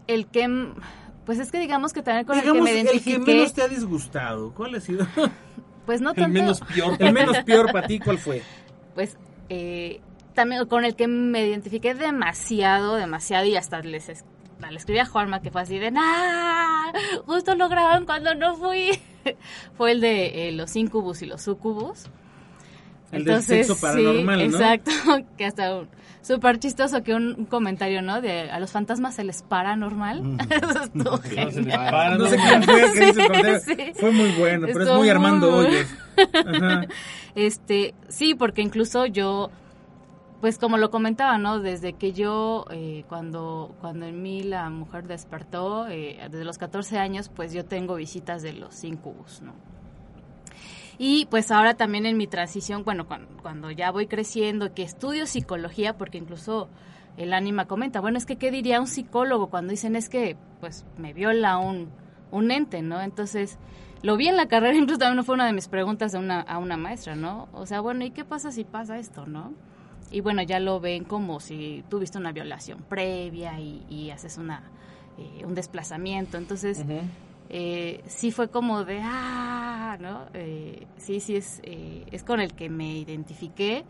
[0.06, 0.74] El que, mm,
[1.24, 3.52] pues es que digamos que también con Digamos, el que me el que identifiqué, menos
[3.52, 5.06] te ha disgustado, ¿cuál ha sido?
[5.86, 6.96] pues no El tanto, menos peor.
[6.98, 8.42] el menos peor para ti, ¿cuál fue?
[8.94, 9.16] pues
[9.48, 10.00] eh,
[10.34, 14.24] también con el que me identifiqué demasiado, demasiado y hasta les es-
[14.70, 16.92] le escribí a Juanma que fue así de ¡Nah!
[17.26, 18.90] Justo lo grabaron cuando no fui.
[19.76, 22.04] fue el de eh, los incubus y los sucubus.
[23.12, 24.44] El del sexo paranormal, ¿no?
[24.44, 24.90] Exacto,
[25.36, 25.88] que hasta un
[26.22, 28.20] súper chistoso que un, un comentario, ¿no?
[28.20, 30.36] De a los fantasmas se les para normal.
[30.50, 31.64] Eso estuvo No, se genial.
[31.64, 33.92] le para, No sé quién fue Sí, sí.
[33.94, 35.86] Fue muy bueno, pero es muy Armando muy Hoyos.
[36.44, 36.86] Ajá.
[37.36, 39.50] Este, sí, porque incluso yo,
[40.40, 41.60] pues como lo comentaba, ¿no?
[41.60, 46.98] Desde que yo, eh, cuando, cuando en mí la mujer despertó, eh, desde los 14
[46.98, 49.52] años, pues yo tengo visitas de los incubus, ¿no?
[50.98, 55.26] Y pues ahora también en mi transición, bueno, cuando, cuando ya voy creciendo, que estudio
[55.26, 56.68] psicología, porque incluso
[57.16, 60.84] el ánima comenta, bueno, es que ¿qué diría un psicólogo cuando dicen es que, pues,
[60.96, 61.90] me viola un,
[62.30, 63.00] un ente, ¿no?
[63.00, 63.58] Entonces,
[64.02, 66.58] lo vi en la carrera, incluso también fue una de mis preguntas a una, a
[66.58, 67.48] una maestra, ¿no?
[67.52, 69.52] O sea, bueno, ¿y qué pasa si pasa esto, no?
[70.10, 74.62] Y bueno, ya lo ven como si tuviste una violación previa y, y haces una,
[75.18, 76.38] eh, un desplazamiento.
[76.38, 76.84] Entonces,
[77.48, 79.65] eh, sí fue como de, ah,
[79.98, 80.26] ¿no?
[80.34, 83.84] Eh, sí, sí, es, eh, es con el que me identifiqué.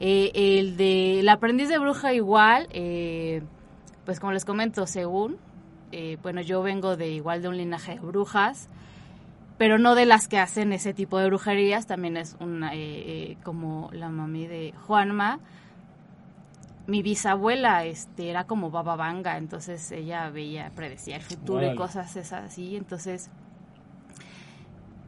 [0.00, 3.42] Eh, el de El aprendiz de bruja igual, eh,
[4.04, 5.36] pues como les comento, según,
[5.92, 8.68] eh, bueno, yo vengo de igual de un linaje de brujas,
[9.56, 13.88] pero no de las que hacen ese tipo de brujerías, también es una, eh, como
[13.92, 15.38] la mami de Juanma,
[16.86, 21.74] mi bisabuela este era como Baba Vanga, entonces ella veía, predecía el futuro Órale.
[21.74, 23.30] y cosas esas así, entonces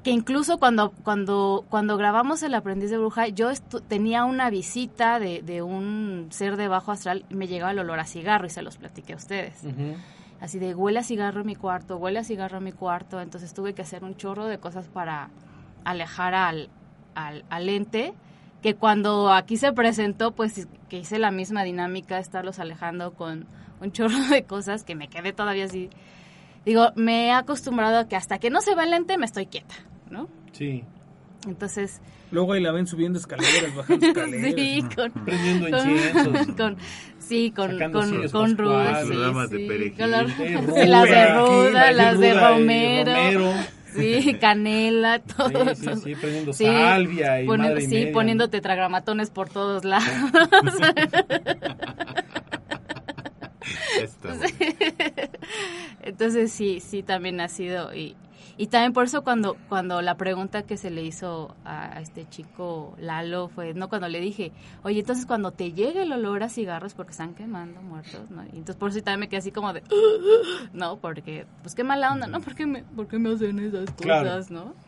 [0.07, 5.19] que incluso cuando cuando cuando grabamos el aprendiz de bruja yo estu- tenía una visita
[5.19, 8.51] de, de un ser de bajo astral y me llegaba el olor a cigarro y
[8.51, 9.65] se los platiqué a ustedes.
[10.41, 13.53] Así de huele a cigarro en mi cuarto huele a cigarro en mi cuarto entonces
[13.53, 15.31] tuve que hacer un chorro de cosas para
[15.85, 16.69] alejar al
[17.17, 18.15] al, al ente
[18.63, 23.47] que cuando aquí se presentó, pues que hice la misma dinámica, estarlos alejando con
[23.81, 25.91] un chorro de cosas que me quedé todavía así.
[26.65, 29.47] Digo, me he acostumbrado a que hasta que no se va el lente me estoy
[29.47, 29.75] quieta,
[30.11, 30.29] ¿no?
[30.53, 30.83] Sí.
[31.47, 32.01] Entonces,
[32.33, 34.55] Luego ahí la ven subiendo escaleras, bajando escaleras.
[34.57, 36.47] sí, con, Prendiendo con- inciensos.
[36.57, 36.77] con-
[37.21, 39.97] sí, con, con, con ruda, sí, ramas de perejil.
[39.99, 43.53] con la- Sí, sí, ruda, las de aquí, ruda, las de romero, romero.
[43.95, 45.73] sí, canela, todo.
[45.77, 48.51] Sí, sí, sí, prendiendo Sí, salvia y poniendo- madre y sí, media, poniendo ¿no?
[48.51, 50.09] tetragramatones por todos lados.
[56.03, 58.17] Entonces sí, sí también ha sido y,
[58.59, 62.27] y también por eso cuando cuando la pregunta que se le hizo a, a este
[62.29, 64.53] chico Lalo fue no cuando le dije
[64.83, 68.49] oye entonces cuando te llegue el olor a cigarros porque están quemando muertos no y
[68.57, 69.83] entonces por eso también me quedé así como de
[70.73, 74.41] no porque pues qué mala onda no porque me porque me hacen esas cosas Claro.
[74.51, 74.86] no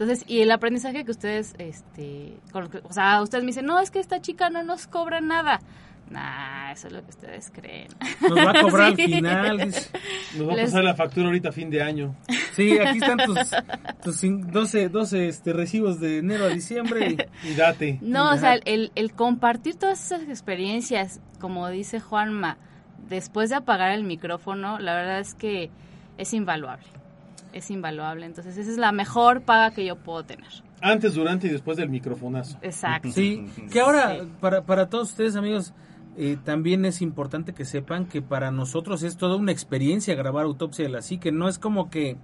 [0.00, 3.66] entonces y el aprendizaje que ustedes este con lo que- o sea ustedes me dicen
[3.66, 5.60] no es que esta chica no nos cobra nada
[6.08, 7.86] Nah, eso es lo que ustedes creen.
[8.20, 9.02] Nos va a cobrar Sí.
[9.04, 9.58] al final.
[9.58, 12.16] Nos va a Les- pasar la factura ahorita a fin de año.
[12.52, 13.38] Sí, aquí están tus,
[14.02, 17.16] tus cin- 12, 12 este, recibos de enero a diciembre.
[17.44, 17.98] y- Y date.
[18.02, 22.58] No, o sea, el, el compartir todas esas experiencias, como dice Juanma,
[23.08, 25.70] después de apagar el micrófono, la verdad es que
[26.18, 26.88] es invaluable.
[27.52, 28.26] Es invaluable.
[28.26, 30.46] Entonces, esa es la mejor paga que yo puedo tener.
[30.80, 32.58] Antes, durante y después del microfonazo.
[32.62, 33.10] Exacto.
[33.12, 34.28] Sí, que ahora, Sí.
[34.40, 35.74] para, para todos ustedes, amigos,
[36.16, 40.84] eh, también es importante que sepan que para nosotros es toda una experiencia grabar Autopsia
[40.84, 41.32] de la Psique.
[41.32, 42.16] No es como que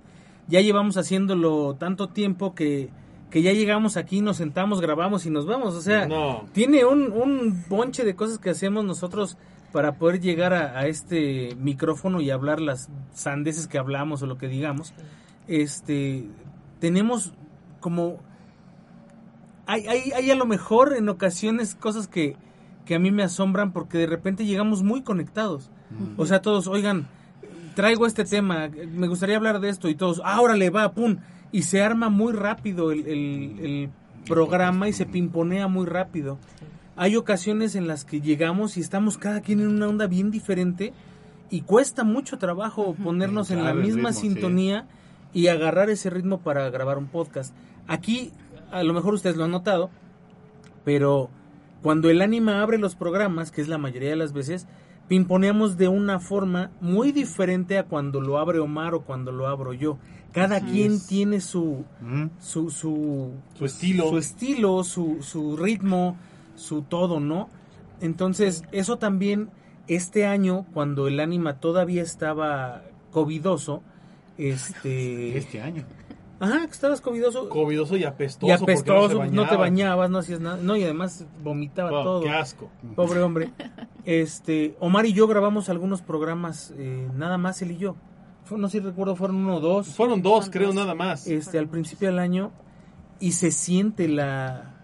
[0.48, 2.90] ya llevamos haciéndolo tanto tiempo que,
[3.30, 5.74] que ya llegamos aquí, nos sentamos, grabamos y nos vamos.
[5.74, 6.44] O sea, No.
[6.52, 9.36] tiene un, un bonche de cosas que hacemos nosotros
[9.76, 14.38] para poder llegar a, a este micrófono y hablar las sandeces que hablamos o lo
[14.38, 14.94] que digamos.
[15.48, 16.24] Este,
[16.80, 17.34] tenemos
[17.80, 18.16] como
[19.66, 22.36] hay, hay, hay a lo mejor en ocasiones cosas que,
[22.86, 25.70] que a mí me asombran porque de repente llegamos muy conectados.
[26.16, 27.06] O sea, todos, oigan,
[27.74, 31.18] traigo este tema, me gustaría hablar de esto y todos, ah, órale, va, pum.
[31.52, 33.90] Y se arma muy rápido el, el- el
[34.26, 36.38] programa y se pimponea muy rápido.
[36.96, 40.94] Hay ocasiones en las que llegamos y estamos cada quien en una onda bien diferente
[41.50, 44.20] y cuesta mucho trabajo ponernos en la misma ritmo, sí.
[44.28, 44.86] sintonía
[45.34, 47.54] y agarrar ese ritmo para grabar un podcast.
[47.86, 48.32] Aquí,
[48.72, 49.90] a lo mejor ustedes lo han notado,
[50.84, 51.28] pero
[51.82, 54.66] cuando el ánima abre los programas, que es la mayoría de las veces,
[55.08, 59.72] pimponeamos de una forma muy diferente a cuando lo abre Omar o cuando lo abro
[59.72, 59.98] yo.
[60.32, 61.84] Cada quien tiene su,
[62.40, 64.10] su, su, Su estilo.
[64.10, 66.16] su estilo, su, su ritmo,
[66.56, 67.48] su todo, ¿no?
[68.00, 69.50] Entonces, eso también,
[69.88, 73.82] este año, cuando el ánima todavía estaba covidoso,
[74.38, 75.36] este...
[75.38, 75.84] Este año.
[76.38, 77.48] Ajá, que estabas covidoso.
[77.48, 78.46] Covidoso y apestoso.
[78.46, 79.56] y apestoso, se no, te bañaba.
[79.56, 80.58] bañabas, no hacías nada.
[80.60, 82.20] No, y además vomitaba todo.
[82.20, 82.68] Qué asco.
[82.94, 83.52] Pobre hombre.
[84.04, 87.96] Este, Omar y yo grabamos algunos programas, eh, nada más él y yo.
[88.44, 89.88] Fue- no sé si recuerdo, fueron uno o dos.
[89.88, 90.76] Fueron dos, creo, dos.
[90.76, 91.26] nada más.
[91.26, 92.52] este al principio del año
[93.18, 94.75] y se siente la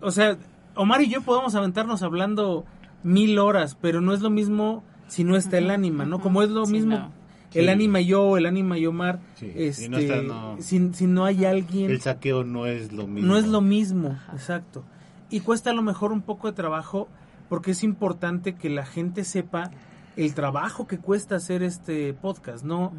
[0.00, 0.36] o sea
[0.74, 2.64] Omar y yo podemos aventarnos hablando
[3.02, 6.50] mil horas pero no es lo mismo si no está el ánima no como es
[6.50, 7.12] lo Sí, mismo no.
[7.52, 7.68] el Sí.
[7.70, 10.56] ánima y yo el ánima y Omar Sí, este si no está, no.
[10.60, 13.28] si, si no hay alguien El saqueo no es lo mismo.
[13.28, 14.84] no es lo mismo, exacto.
[15.30, 17.08] Y cuesta a lo mejor un poco de trabajo
[17.48, 19.70] porque es importante que la gente sepa
[20.16, 22.92] el trabajo que cuesta hacer este podcast, ¿no?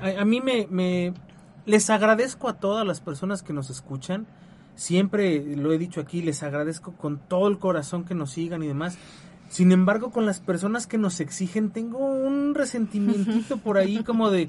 [0.00, 1.12] A, a mí me, me-
[1.66, 4.26] les agradezco a todas las personas que nos escuchan.
[4.74, 8.66] Siempre lo he dicho aquí, les agradezco con todo el corazón que nos sigan y
[8.66, 8.98] demás.
[9.48, 14.48] Sin embargo, con las personas que nos exigen, tengo un resentimiento por ahí como de,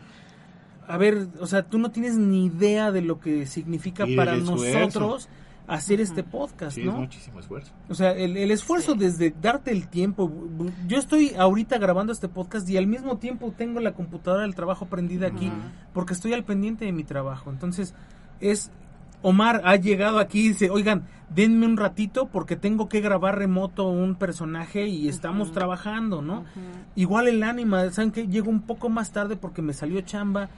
[0.88, 4.38] a ver, o sea, tú no tienes ni idea de lo que significa Y para
[4.38, 5.28] nosotros
[5.68, 6.94] hacer este podcast, Sí, es ¿no?
[6.94, 7.72] muchísimo esfuerzo.
[7.90, 10.32] O sea, el, el esfuerzo desde darte el tiempo.
[10.88, 14.88] Yo estoy ahorita grabando este podcast y al mismo tiempo tengo la computadora del trabajo
[14.88, 15.52] prendida aquí
[15.94, 17.50] porque estoy al pendiente de mi trabajo.
[17.50, 17.94] Entonces,
[18.40, 18.72] es.
[19.24, 23.88] Omar ha llegado aquí y dice: Oigan, denme un ratito porque tengo que grabar remoto
[23.90, 26.46] un personaje y estamos trabajando, ¿no?
[26.96, 28.28] Igual el ánima, ¿saben qué?
[28.28, 30.50] Llego un poco más tarde porque me salió chamba.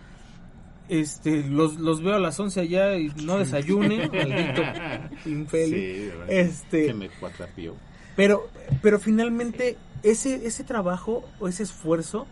[0.88, 4.62] Este, los, los veo a las 11 allá y no desayune, maldito
[5.26, 5.70] infeliz.
[5.70, 6.30] Sí, de verdad.
[6.30, 7.76] Este- Que me cuatrapió.
[8.16, 8.50] Pero,
[8.84, 12.28] pero finalmente, ese, ese trabajo o ese esfuerzo,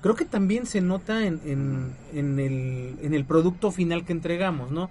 [0.00, 4.70] creo que también se nota en, en, en el, en el producto final que entregamos,
[4.70, 4.90] ¿no?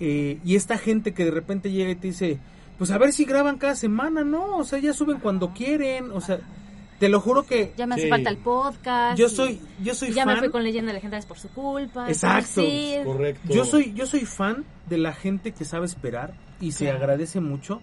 [0.00, 2.38] Eh, y esta gente que de repente llega y te dice,
[2.78, 4.56] pues a ver si graban cada semana, ¿no?
[4.56, 6.40] O sea, ya suben cuando quieren, o sea,
[6.98, 8.10] te lo juro que Ya me hace Sí.
[8.10, 9.18] falta el podcast.
[9.18, 10.34] yo soy, yo soy ya fan.
[10.34, 12.08] me fui con leyendas legendarias por su culpa.
[12.08, 12.60] Exacto.
[12.62, 13.52] Sí, Correcto.
[13.52, 16.98] Yo soy, yo soy fan de la gente que sabe esperar y se Claro.
[16.98, 17.80] agradece mucho,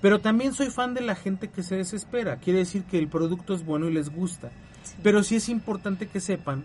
[0.00, 2.36] pero también soy fan de la gente que se desespera.
[2.36, 4.50] Quiere decir que el producto es bueno y les gusta.
[4.82, 4.94] sí.
[5.02, 6.64] Pero sí es importante que sepan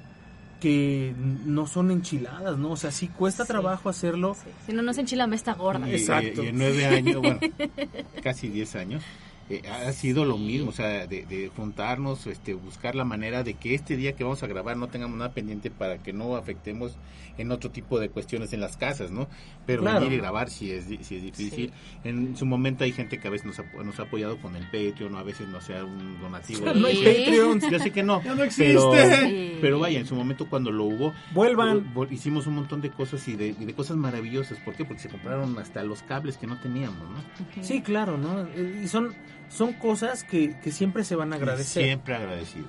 [0.60, 1.14] que
[1.46, 2.72] no son enchiladas, ¿no?
[2.72, 3.50] O sea, sí cuesta Sí.
[3.50, 4.36] trabajo hacerlo.
[4.36, 4.50] Sí.
[4.68, 5.88] Si no, no se enchila, me está gorda.
[5.90, 6.44] Y, Exacto.
[6.44, 7.40] y en nueve años, bueno,
[8.24, 9.04] casi diez años,
[9.50, 13.54] eh, ha sido lo mismo, o sea, de, de juntarnos, este, buscar la manera de
[13.54, 16.98] que este día que vamos a grabar no tengamos nada pendiente para que no afectemos
[17.38, 19.28] en otro tipo de cuestiones en las casas, ¿no?
[19.68, 20.00] Pero Claro.
[20.00, 21.72] venir y grabar sí es, sí es difícil.
[22.04, 24.64] En su momento hay gente que a veces nos ha, nos ha apoyado con el
[24.66, 26.74] Patreon o a veces no sea un donativo.
[26.74, 27.04] No hay Sí.
[27.06, 27.62] Patreon.
[27.72, 28.22] Yo sé que no.
[28.28, 29.28] Ya no Pero, existe.
[29.28, 29.58] Sí.
[29.62, 31.94] pero vaya, en su momento cuando lo hubo, Vuelvan.
[32.10, 34.58] Hicimos un montón de cosas y de, y de cosas maravillosas.
[34.60, 34.84] ¿Por qué?
[34.84, 37.64] Porque se compraron hasta los cables que no teníamos, ¿no?
[37.64, 38.42] Sí, claro, ¿no?
[38.56, 39.14] Eh, Y son,
[39.50, 41.84] son cosas que, que siempre se van a agradecer.
[41.84, 42.68] Siempre agradecido.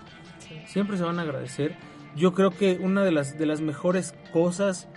[0.67, 1.77] siempre se van a agradecer.
[2.17, 4.89] Yo creo que una de las de las mejores cosas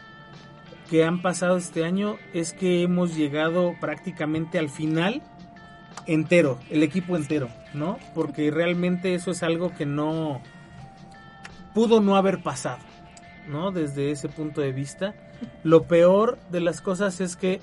[0.90, 5.22] que han pasado este año es que hemos llegado prácticamente al final
[6.06, 7.98] entero, el equipo entero, ¿no?
[8.14, 10.42] Porque realmente eso es algo que no
[11.74, 12.80] pudo no haber pasado,
[13.48, 13.72] ¿no?
[13.72, 15.16] Desde ese punto de vista.
[15.64, 17.62] Lo peor de las cosas es que,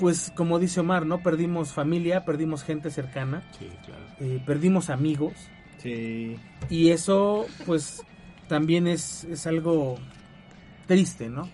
[0.00, 1.22] pues como dice Omar, ¿no?
[1.22, 4.02] Perdimos familia, perdimos gente cercana, Sí, claro.
[4.18, 5.34] eh, perdimos amigos.
[5.78, 6.36] Sí.
[6.68, 8.02] Y eso, pues,
[8.48, 9.96] también es, es algo
[10.86, 11.48] triste, ¿no?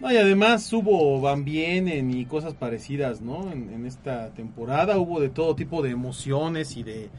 [0.00, 3.52] No, y además hubo Van Vienen y cosas parecidas, ¿no?
[3.52, 7.10] En, en esta temporada hubo de todo tipo de emociones y de,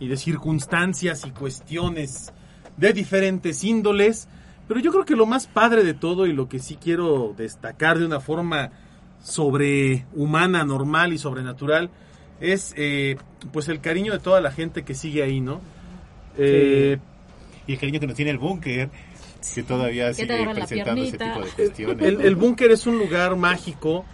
[0.00, 2.32] y de circunstancias y cuestiones
[2.76, 4.28] de diferentes índoles.
[4.66, 7.98] Pero yo creo que lo más padre de todo y lo que sí quiero destacar
[7.98, 8.72] de una forma
[9.24, 11.90] sobrehumana, normal y sobrenatural
[12.40, 13.16] es eh,
[13.52, 15.60] pues el cariño de toda la gente que sigue ahí, ¿no?
[16.36, 16.98] Eh,
[17.66, 18.90] Y el cariño que nos tiene el búnker,
[19.54, 22.02] que todavía sigue presentando ese tipo de cuestiones.
[22.06, 22.20] El, ¿no?
[22.20, 24.04] el búnker es un lugar mágico.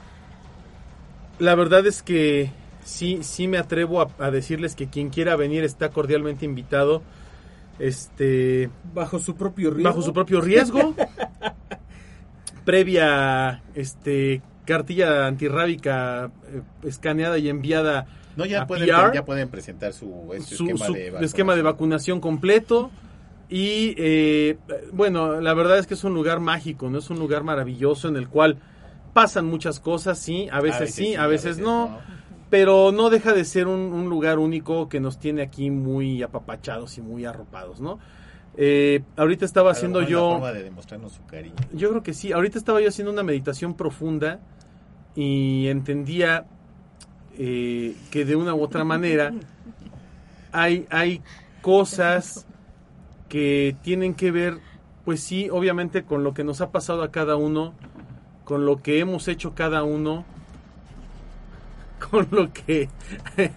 [1.40, 2.50] La verdad es que
[2.84, 7.02] sí, sí me atrevo a, a decirles que quien quiera venir está cordialmente invitado.
[7.80, 9.90] Este, Bajo su propio riesgo.
[9.90, 10.94] bajo su propio riesgo.
[12.64, 18.06] previa este cartilla antirrábica eh, escaneada y enviada
[18.36, 19.12] No, ya a pueden, PR.
[19.12, 22.90] ya pueden presentar su, este su, esquema, su de esquema de vacunación completo.
[23.48, 24.58] Y eh,
[24.92, 28.16] bueno, la verdad es que es un lugar mágico, no es un lugar maravilloso en
[28.16, 28.58] el cual
[29.12, 31.98] pasan muchas cosas, sí, a veces, sí, a veces, no,
[32.48, 36.96] pero no deja de ser un, un lugar único que nos tiene aquí muy apapachados
[36.96, 37.98] y muy arropados, ¿no?
[38.56, 40.32] Eh, ahorita estaba haciendo yo...
[40.32, 41.56] forma de demostrarnos su cariño.
[41.72, 42.32] Yo creo que sí.
[42.32, 44.40] Ahorita estaba yo haciendo una meditación profunda
[45.20, 46.46] y entendía
[47.36, 49.34] eh, que de una u otra manera
[50.50, 51.20] hay, hay
[51.60, 52.46] cosas
[53.28, 54.60] que tienen que ver,
[55.04, 57.74] pues sí, obviamente con lo que nos ha pasado a cada uno,
[58.44, 60.24] con lo que hemos hecho cada uno,
[62.10, 62.88] con lo que...
[63.36, 63.52] eh,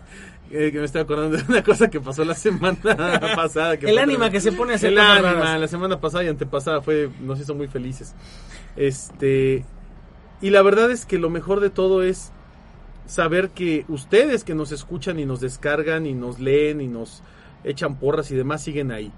[0.49, 2.77] que me estoy acordando de una cosa que pasó la semana
[3.37, 3.77] pasada.
[3.77, 6.81] que El ánima que se pone a hacer El ánima, la semana pasada y antepasada
[6.81, 8.13] fue, nos hizo muy felices.
[8.75, 9.63] Este,
[10.41, 12.31] y la verdad es que lo mejor de todo es
[13.05, 17.21] saber que ustedes que nos escuchan y nos descargan y nos leen y nos
[17.63, 19.11] echan porras y demás siguen ahí.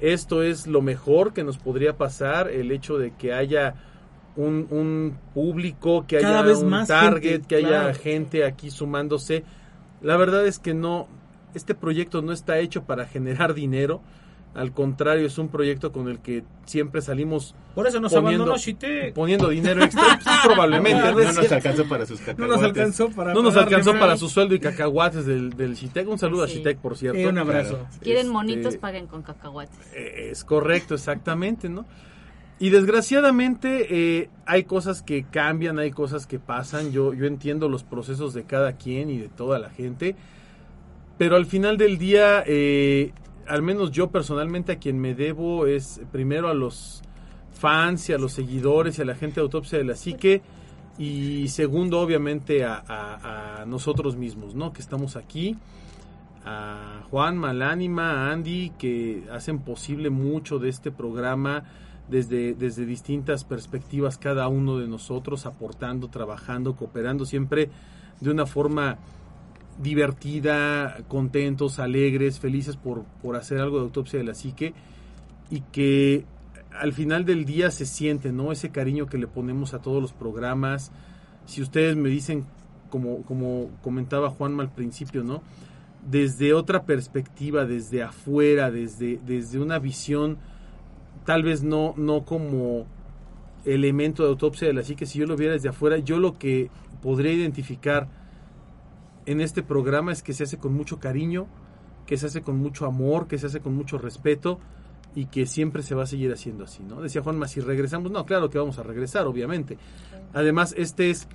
[0.00, 3.74] Esto es lo mejor que nos podría pasar, el hecho de que haya
[4.36, 7.94] un, un público, que Cada haya vez un más target, gente, que haya claro.
[7.98, 9.44] gente aquí sumándose.
[10.00, 11.08] La verdad es que no,
[11.54, 14.00] este proyecto no está hecho para generar dinero.
[14.52, 18.56] Al contrario, es un proyecto con el que siempre salimos Por eso nos Poniendo- abandonó
[18.58, 19.12] Shite.
[19.14, 21.00] poniendo dinero extra, pues, probablemente.
[21.04, 21.22] No, ¿no?
[21.22, 22.56] no nos alcanzó para sus No cacahuates.
[22.56, 26.08] nos alcanzó para No nos alcanzó para su sueldo y cacahuates del, del Shitec.
[26.08, 26.52] Un saludo Sí.
[26.52, 27.18] a Shitec, por cierto.
[27.20, 27.86] Eh, un abrazo.
[27.90, 29.78] Si quieren Este, monitos, paguen con cacahuates.
[29.94, 31.86] eh, Es correcto, exactamente, ¿no?
[32.58, 33.86] Y desgraciadamente
[34.20, 36.90] eh, hay cosas que cambian, hay cosas que pasan.
[36.92, 40.16] Yo, yo entiendo los procesos de cada quien y de toda la gente.
[41.18, 43.12] Pero al final del día, eh,
[43.50, 47.02] al menos yo personalmente a quien me debo es primero a los
[47.52, 50.40] fans y a los seguidores y a la gente de Autopsia de la Psique.
[50.98, 54.72] Y segundo, obviamente, a, nosotros mismos, ¿no?
[54.72, 55.56] Que estamos aquí.
[56.44, 61.64] A Juan, Malánima, a Andy, que hacen posible mucho de este programa
[62.08, 67.70] desde, desde distintas perspectivas cada uno de nosotros, aportando, trabajando, cooperando siempre
[68.20, 68.98] de una forma
[69.82, 74.74] divertida, contentos, alegres, felices por, por hacer algo de autopsia de la psique
[75.50, 76.24] y que
[76.78, 78.52] al final del día se siente, ¿no?
[78.52, 80.92] Ese cariño que le ponemos a todos los programas.
[81.46, 82.46] Si ustedes me dicen,
[82.90, 85.42] como, como comentaba Juanma al principio, ¿no?
[86.08, 90.38] Desde otra perspectiva, desde afuera, desde, desde una visión,
[91.24, 92.86] tal vez no, no como
[93.64, 96.70] elemento de autopsia de la psique, si yo lo viera desde afuera, yo lo que
[97.02, 98.08] podría identificar
[99.30, 101.46] en este programa es que se hace con mucho cariño,
[102.04, 104.58] que se hace con mucho amor, que se hace con mucho respeto
[105.14, 107.00] y que siempre se va a seguir haciendo así, ¿no?
[107.00, 109.78] Decía Juanma, si regresamos, no, claro que vamos a regresar, obviamente.
[110.32, 111.28] Además, este es,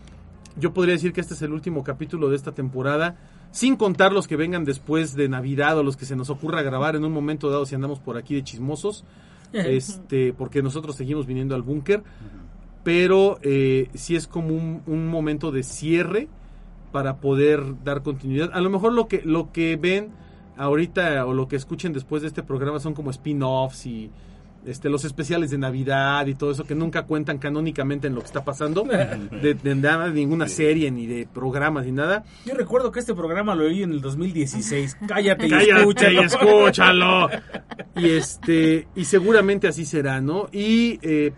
[0.58, 3.16] yo podría decir que este es el último capítulo de esta temporada,
[3.52, 6.98] sin contar los que vengan después de Navidad o los que se nos ocurra grabar
[6.98, 9.06] en un momento dado si andamos por aquí de chismosos,
[9.54, 12.04] este, porque nosotros seguimos viniendo al búnker,
[12.84, 16.28] pero eh, sí es como un, un momento de cierre
[16.92, 18.52] para poder dar continuidad.
[18.54, 20.12] A lo mejor lo que, lo que ven
[20.58, 24.12] ahorita o lo que escuchen después de este programa son como spin-offs y
[24.66, 28.28] este, los especiales de Navidad y todo eso que nunca cuentan canónicamente en lo que
[28.28, 28.84] está pasando,
[29.42, 32.24] de, de nada, de ninguna serie, ni de programas, ni nada.
[32.46, 34.98] Yo recuerdo que este programa lo oí en el 2016.
[35.08, 36.22] Cállate y Cállate escúchalo.
[36.22, 37.30] y escúchalo.
[37.96, 40.50] Y este, y seguramente así será, ¿no?
[40.52, 41.32] Y eh,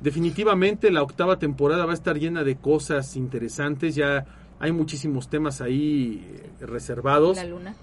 [0.00, 3.94] definitivamente la octava temporada va a estar llena de cosas interesantes.
[3.94, 4.24] Ya
[4.62, 6.24] Hay muchísimos temas ahí
[6.60, 7.36] eh, reservados.
[7.36, 7.74] La luna.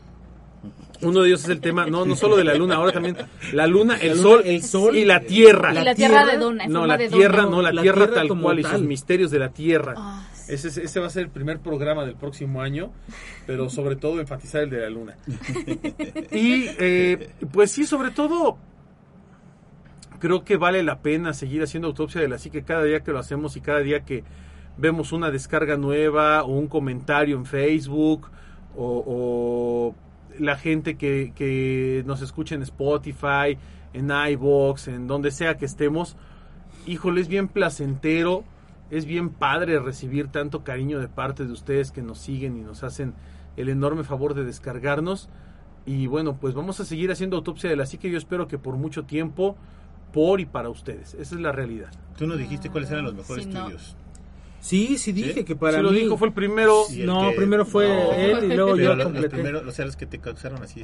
[1.01, 3.17] Uno de ellos es el tema, no, no solo de la luna, ahora también
[3.51, 5.71] la luna, el, luna, sol, el sol y la tierra.
[5.73, 6.67] Y la, tierra, de dona.
[6.67, 9.49] no, la tierra, no, la, La tierra, tierra tal cual y sus misterios de la
[9.49, 9.93] tierra.
[9.97, 10.53] Ah, sí.
[10.53, 12.91] Ese, es- ese va a ser el primer programa del próximo año,
[13.45, 15.17] pero sobre todo enfatizar el de la luna.
[16.31, 18.57] y eh, pues sí, sobre todo,
[20.19, 23.19] creo que vale la pena seguir haciendo autopsia de la psique cada día que lo
[23.19, 24.23] hacemos y cada día que
[24.79, 28.29] vemos una descarga nueva o un comentario en Facebook
[28.75, 29.95] o, o
[30.39, 33.57] la gente que, que nos escucha en Spotify,
[33.93, 36.15] en iVoox, en donde sea que estemos.
[36.85, 38.43] Híjole, es bien placentero,
[38.89, 42.83] es bien padre recibir tanto cariño de parte de ustedes que nos siguen y nos
[42.83, 43.13] hacen
[43.57, 45.29] el enorme favor de descargarnos.
[45.85, 48.09] Y bueno, pues vamos a seguir haciendo autopsia de la psique.
[48.09, 49.57] Yo espero que por mucho tiempo,
[50.13, 51.13] por y para ustedes.
[51.15, 51.89] Esa es la realidad.
[52.17, 53.59] Tú nos dijiste cuáles eran los mejores no.
[53.59, 53.97] estudios.
[54.61, 55.43] Sí, sí dije ¿Sí?
[55.45, 55.99] que para Si lo mí...
[55.99, 56.83] dijo, fue el primero.
[56.89, 58.11] Sí, el No, que- primero fue No.
[58.13, 59.29] él y luego Pero yo los, los completé.
[59.29, 60.83] primeros, o sea, los que te causaron así.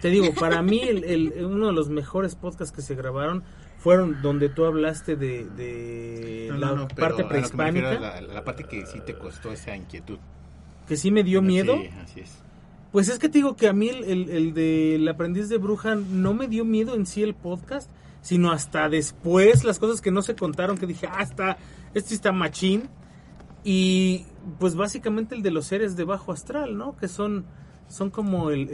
[0.00, 3.42] Te digo, para mí el, el- uno de los mejores podcasts que se grabaron
[3.78, 7.34] fueron donde tú hablaste de, de No, la no, no, pero parte a lo que
[7.34, 10.18] me refiero prehispánica, a La, la parte que sí te costó esa inquietud.
[10.88, 11.74] que sí me dio miedo.
[11.76, 12.38] Sí, así es.
[12.92, 15.96] Pues es que te digo que a mí el, el, el del aprendiz de bruja
[15.96, 17.90] no me dio miedo en sí el podcast,
[18.22, 21.58] sino hasta después las cosas que no se contaron, que dije, ah, está,
[21.96, 22.88] este está machín.
[23.64, 24.24] Y
[24.60, 26.96] pues básicamente el de los seres de bajo astral, ¿no?
[26.96, 27.46] Que son,
[27.88, 28.68] son como el,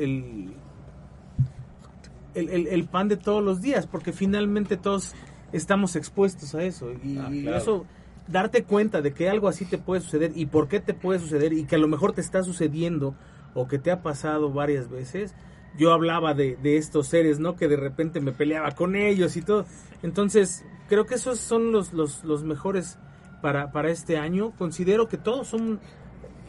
[2.34, 5.14] el, el, pan de todos los días, porque finalmente todos
[5.52, 6.92] estamos expuestos a eso.
[6.92, 7.56] Y, Ah, claro.
[7.56, 7.86] eso,
[8.28, 11.52] darte cuenta de que algo así te puede suceder y por qué te puede suceder
[11.54, 13.14] y que a lo mejor te está sucediendo
[13.54, 15.34] o que te ha pasado varias veces.
[15.78, 17.56] Yo hablaba de, de estos seres, ¿no?
[17.56, 19.64] Que de repente me peleaba con ellos y todo.
[20.02, 22.98] Entonces, creo que esos son los, los, los mejores
[23.42, 24.52] para, para este año.
[24.56, 25.80] Considero que todos son,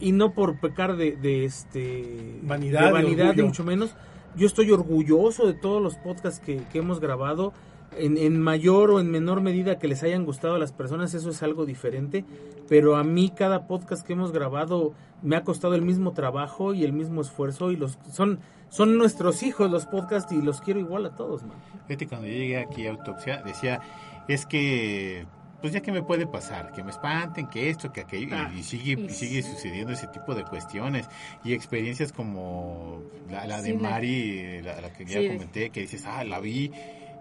[0.00, 3.94] y no por pecar de, de este Vanidad, de de vanidad, ni mucho menos.
[4.36, 7.52] Yo estoy orgulloso de todos los podcasts que, que hemos grabado.
[7.96, 11.30] En, en mayor o en menor medida que les hayan gustado a las personas, eso
[11.30, 12.24] es algo diferente.
[12.68, 16.82] Pero a mí cada podcast que hemos grabado me ha costado el mismo trabajo y
[16.82, 17.70] el mismo esfuerzo.
[17.70, 21.56] Y los son, son nuestros hijos los podcasts y los quiero igual a todos, man.
[21.86, 23.80] Fíjate, cuando yo llegué aquí a autopsia, decía,
[24.26, 25.26] es que,
[25.64, 28.50] pues ya que me puede pasar, que me espanten, que esto, que aquello, Ah.
[28.54, 31.08] y, y sigue, y sigue sucediendo ese tipo de cuestiones
[31.42, 33.00] y experiencias como
[33.30, 36.70] la, la de Sí, Mari, la, la que ya comenté, que dices, ah, la vi.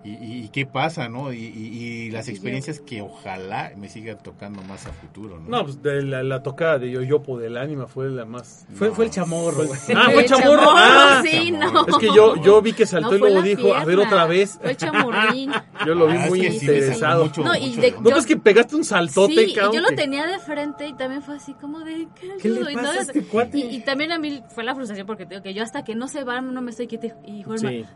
[0.05, 1.31] Y, y- qué pasa, ¿no?
[1.31, 1.77] Y, y-
[2.07, 5.49] y las experiencias que ojalá me sigan tocando más a futuro, ¿no?
[5.49, 8.65] No, pues de la, la tocada de Yoyopo del ánima fue la más.
[8.73, 8.95] Fue, No.
[8.95, 9.79] fue el chamorro, güey.
[9.95, 10.57] Ah, fue El chamorro.
[10.57, 11.71] chamorro, Ah, sí, chamorro.
[11.73, 11.87] no.
[11.87, 14.25] Es que yo, yo vi que saltó No y fue luego dijo, a ver otra
[14.27, 14.59] vez.
[14.61, 15.51] Fue chamorrín.
[15.85, 17.25] Yo lo vi Ah, es muy sí interesado.
[17.25, 18.09] mucho, No, y de- onda.
[18.09, 20.93] No, pues que pegaste un saltote, sí, y cabrón, yo lo tenía de frente y
[20.93, 23.57] también fue así como de ¿qué, ¿Qué le pasa a este cuate?
[23.57, 26.07] Y, y también a mí fue la frustración porque digo que yo hasta que no
[26.07, 27.43] se van no me estoy quieta y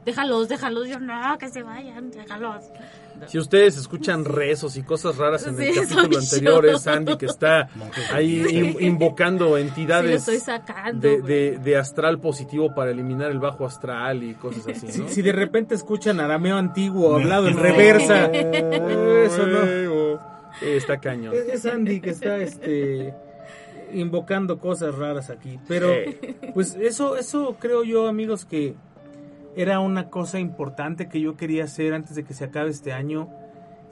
[0.06, 1.97] déjalos, déjalos, yo no, que se vayan,
[3.28, 6.72] Si ustedes escuchan rezos y cosas raras en el Sí, capítulo anterior, yo.
[6.76, 7.70] es Andy que está
[8.14, 11.00] ahí in- invocando Sí, lo entidades estoy sacando.
[11.08, 11.34] de, güey.
[11.34, 15.08] de- de astral positivo para eliminar el bajo astral y cosas así, Si, ¿no?
[15.10, 20.20] si de repente escuchan arameo antiguo hablado en reversa, eso no.
[20.62, 21.34] Está cañón.
[21.36, 23.14] Es, es Andy que está este
[23.94, 25.60] invocando cosas raras aquí.
[25.68, 25.92] Pero
[26.54, 28.76] pues eso, eso creo yo, amigos, que
[29.58, 33.28] era una cosa importante que yo quería hacer antes de que se acabe este año.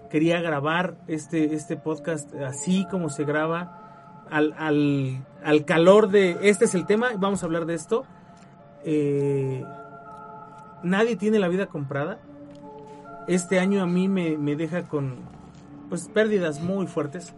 [0.09, 6.65] Quería grabar este, este podcast así como se graba, al, al, al calor de este
[6.65, 8.05] es el tema, vamos a hablar de esto.
[8.83, 9.63] Eh,
[10.83, 12.19] nadie tiene la vida comprada.
[13.27, 15.15] Este año a mí me, me deja con
[15.89, 17.33] pues pérdidas muy fuertes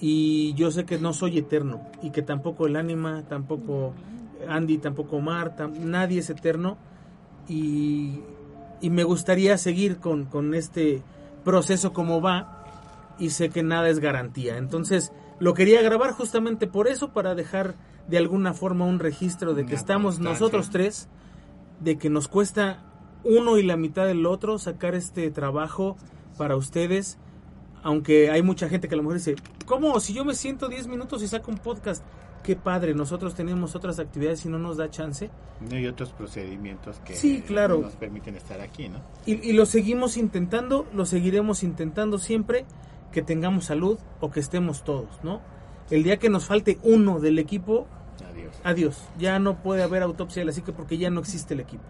[0.00, 3.94] y yo sé que no soy eterno y que tampoco el ánima, tampoco
[4.48, 6.76] Andy, tampoco Omar, tam- nadie es eterno
[7.48, 8.20] y,
[8.80, 11.02] y me gustaría seguir con, con este
[11.44, 12.64] proceso como va
[13.18, 14.56] y sé que nada es garantía.
[14.58, 17.74] Entonces lo quería grabar justamente por eso, para dejar
[18.08, 20.32] de alguna forma un registro de que Una estamos constancia.
[20.32, 21.08] nosotros tres,
[21.80, 22.84] de que nos cuesta
[23.24, 25.96] uno y la mitad del otro sacar este trabajo
[26.36, 27.18] para ustedes
[27.82, 29.34] aunque hay mucha gente que a lo mejor dice,
[29.66, 29.98] ¿cómo?
[30.00, 32.04] Si yo me siento 10 minutos y saco un podcast,
[32.42, 35.30] qué padre, nosotros tenemos otras actividades y no nos da chance.
[35.68, 37.78] No hay otros procedimientos que Sí, claro.
[37.80, 38.98] nos permiten estar aquí, ¿no?
[39.26, 42.64] Y, y lo seguimos intentando, lo seguiremos intentando siempre
[43.12, 45.40] que tengamos salud o que estemos todos, ¿no?
[45.90, 47.86] El día que nos falte uno del equipo,
[48.30, 48.54] Adiós.
[48.64, 51.84] adiós, ya no puede haber autopsia de la psique porque ya no existe el equipo.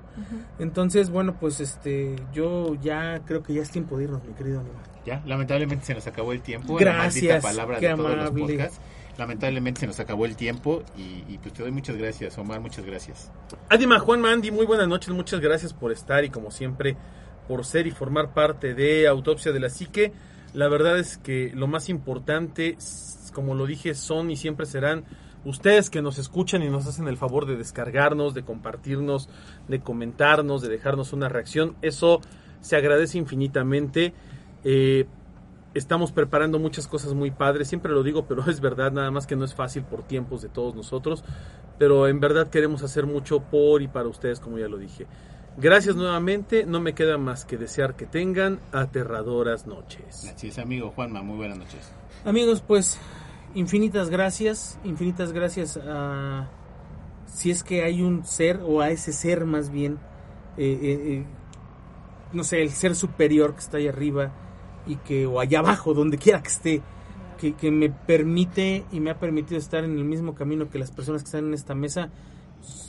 [0.59, 4.61] Entonces, bueno, pues este, yo ya creo que ya es tiempo de irnos, mi querido
[4.61, 4.83] animal.
[5.07, 6.75] Ya, lamentablemente se nos acabó el tiempo.
[6.77, 8.43] Gracias, La maldita palabra qué de todos los amable.
[8.55, 8.81] podcasts.
[9.19, 13.31] Lamentablemente se nos acabó el tiempo y, pues te doy muchas gracias, Omar, muchas gracias.
[13.69, 16.97] Adima, Juan Mandy, muy buenas noches, muchas gracias por estar y como siempre
[17.49, 20.13] por ser y formar parte de Autopsia de la Psique.
[20.55, 22.77] La verdad es que lo más importante,
[23.33, 25.05] como lo dije, son y siempre serán
[25.45, 29.29] ustedes que nos escuchan y nos hacen el favor de descargarnos, de compartirnos,
[29.69, 31.77] de comentarnos, de dejarnos una reacción.
[31.83, 32.21] Eso
[32.61, 34.13] se agradece infinitamente.
[34.65, 35.07] Eh,
[35.75, 39.37] estamos preparando muchas cosas muy padres, siempre lo digo, pero es verdad, nada más que
[39.37, 41.25] no es fácil por tiempos de todos nosotros,
[41.79, 45.07] pero en verdad queremos hacer mucho por y para ustedes, como ya lo dije.
[45.59, 50.33] Gracias nuevamente, no me queda más que desear que tengan aterradoras noches.
[50.35, 51.93] Así es, amigo Juanma, muy buenas noches.
[52.25, 52.99] Amigos, pues
[53.55, 56.49] infinitas gracias, infinitas gracias a
[57.27, 59.99] si es que hay un ser o a ese ser más bien,
[60.57, 61.27] eh, eh, eh,
[62.33, 64.33] no sé, el ser superior que está ahí arriba
[64.87, 66.83] y que o allá abajo, donde quiera que esté,
[67.39, 70.91] que, que me permite y me ha permitido estar en el mismo camino que las
[70.91, 72.11] personas que están en esta mesa.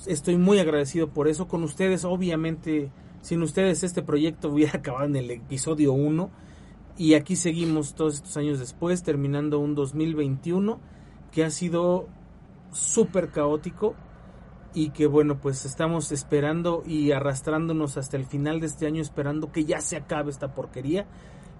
[0.06, 1.48] Estoy muy agradecido por eso.
[1.48, 2.92] Con ustedes, obviamente,
[3.22, 6.30] sin ustedes este proyecto hubiera acabado en el episodio 1
[6.98, 10.80] y aquí seguimos todos estos años después, terminando un 2021
[11.32, 12.08] que ha sido
[12.72, 13.96] súper caótico
[14.76, 19.52] y que bueno, pues estamos esperando y arrastrándonos hasta el final de este año esperando
[19.52, 21.08] que ya se acabe esta porquería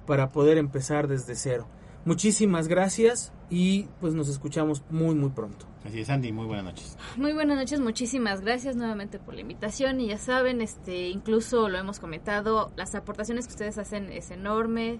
[0.06, 1.68] para poder empezar desde cero.
[2.06, 5.66] Muchísimas gracias y pues nos escuchamos muy muy pronto.
[5.86, 6.98] Así es, Andy, muy buenas noches.
[7.18, 11.78] Muy buenas noches, muchísimas gracias nuevamente por la invitación y ya saben, este incluso lo
[11.78, 15.00] hemos comentado, las aportaciones que ustedes hacen es enorme.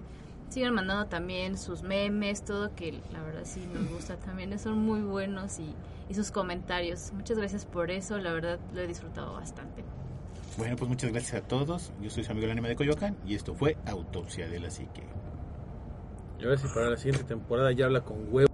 [0.50, 5.00] Sigan mandando también sus memes, todo que la verdad sí nos gusta también, son muy
[5.00, 5.74] buenos y,
[6.08, 7.12] y sus comentarios.
[7.12, 9.84] Muchas gracias por eso, la verdad lo he disfrutado bastante.
[10.56, 11.92] Bueno, pues muchas gracias a todos.
[12.00, 15.02] Yo soy su amigo el anima de Coyoacán y esto fue Autopsia de la Psique.
[16.38, 18.53] Y a ver si para la siguiente temporada ya habla con huevo.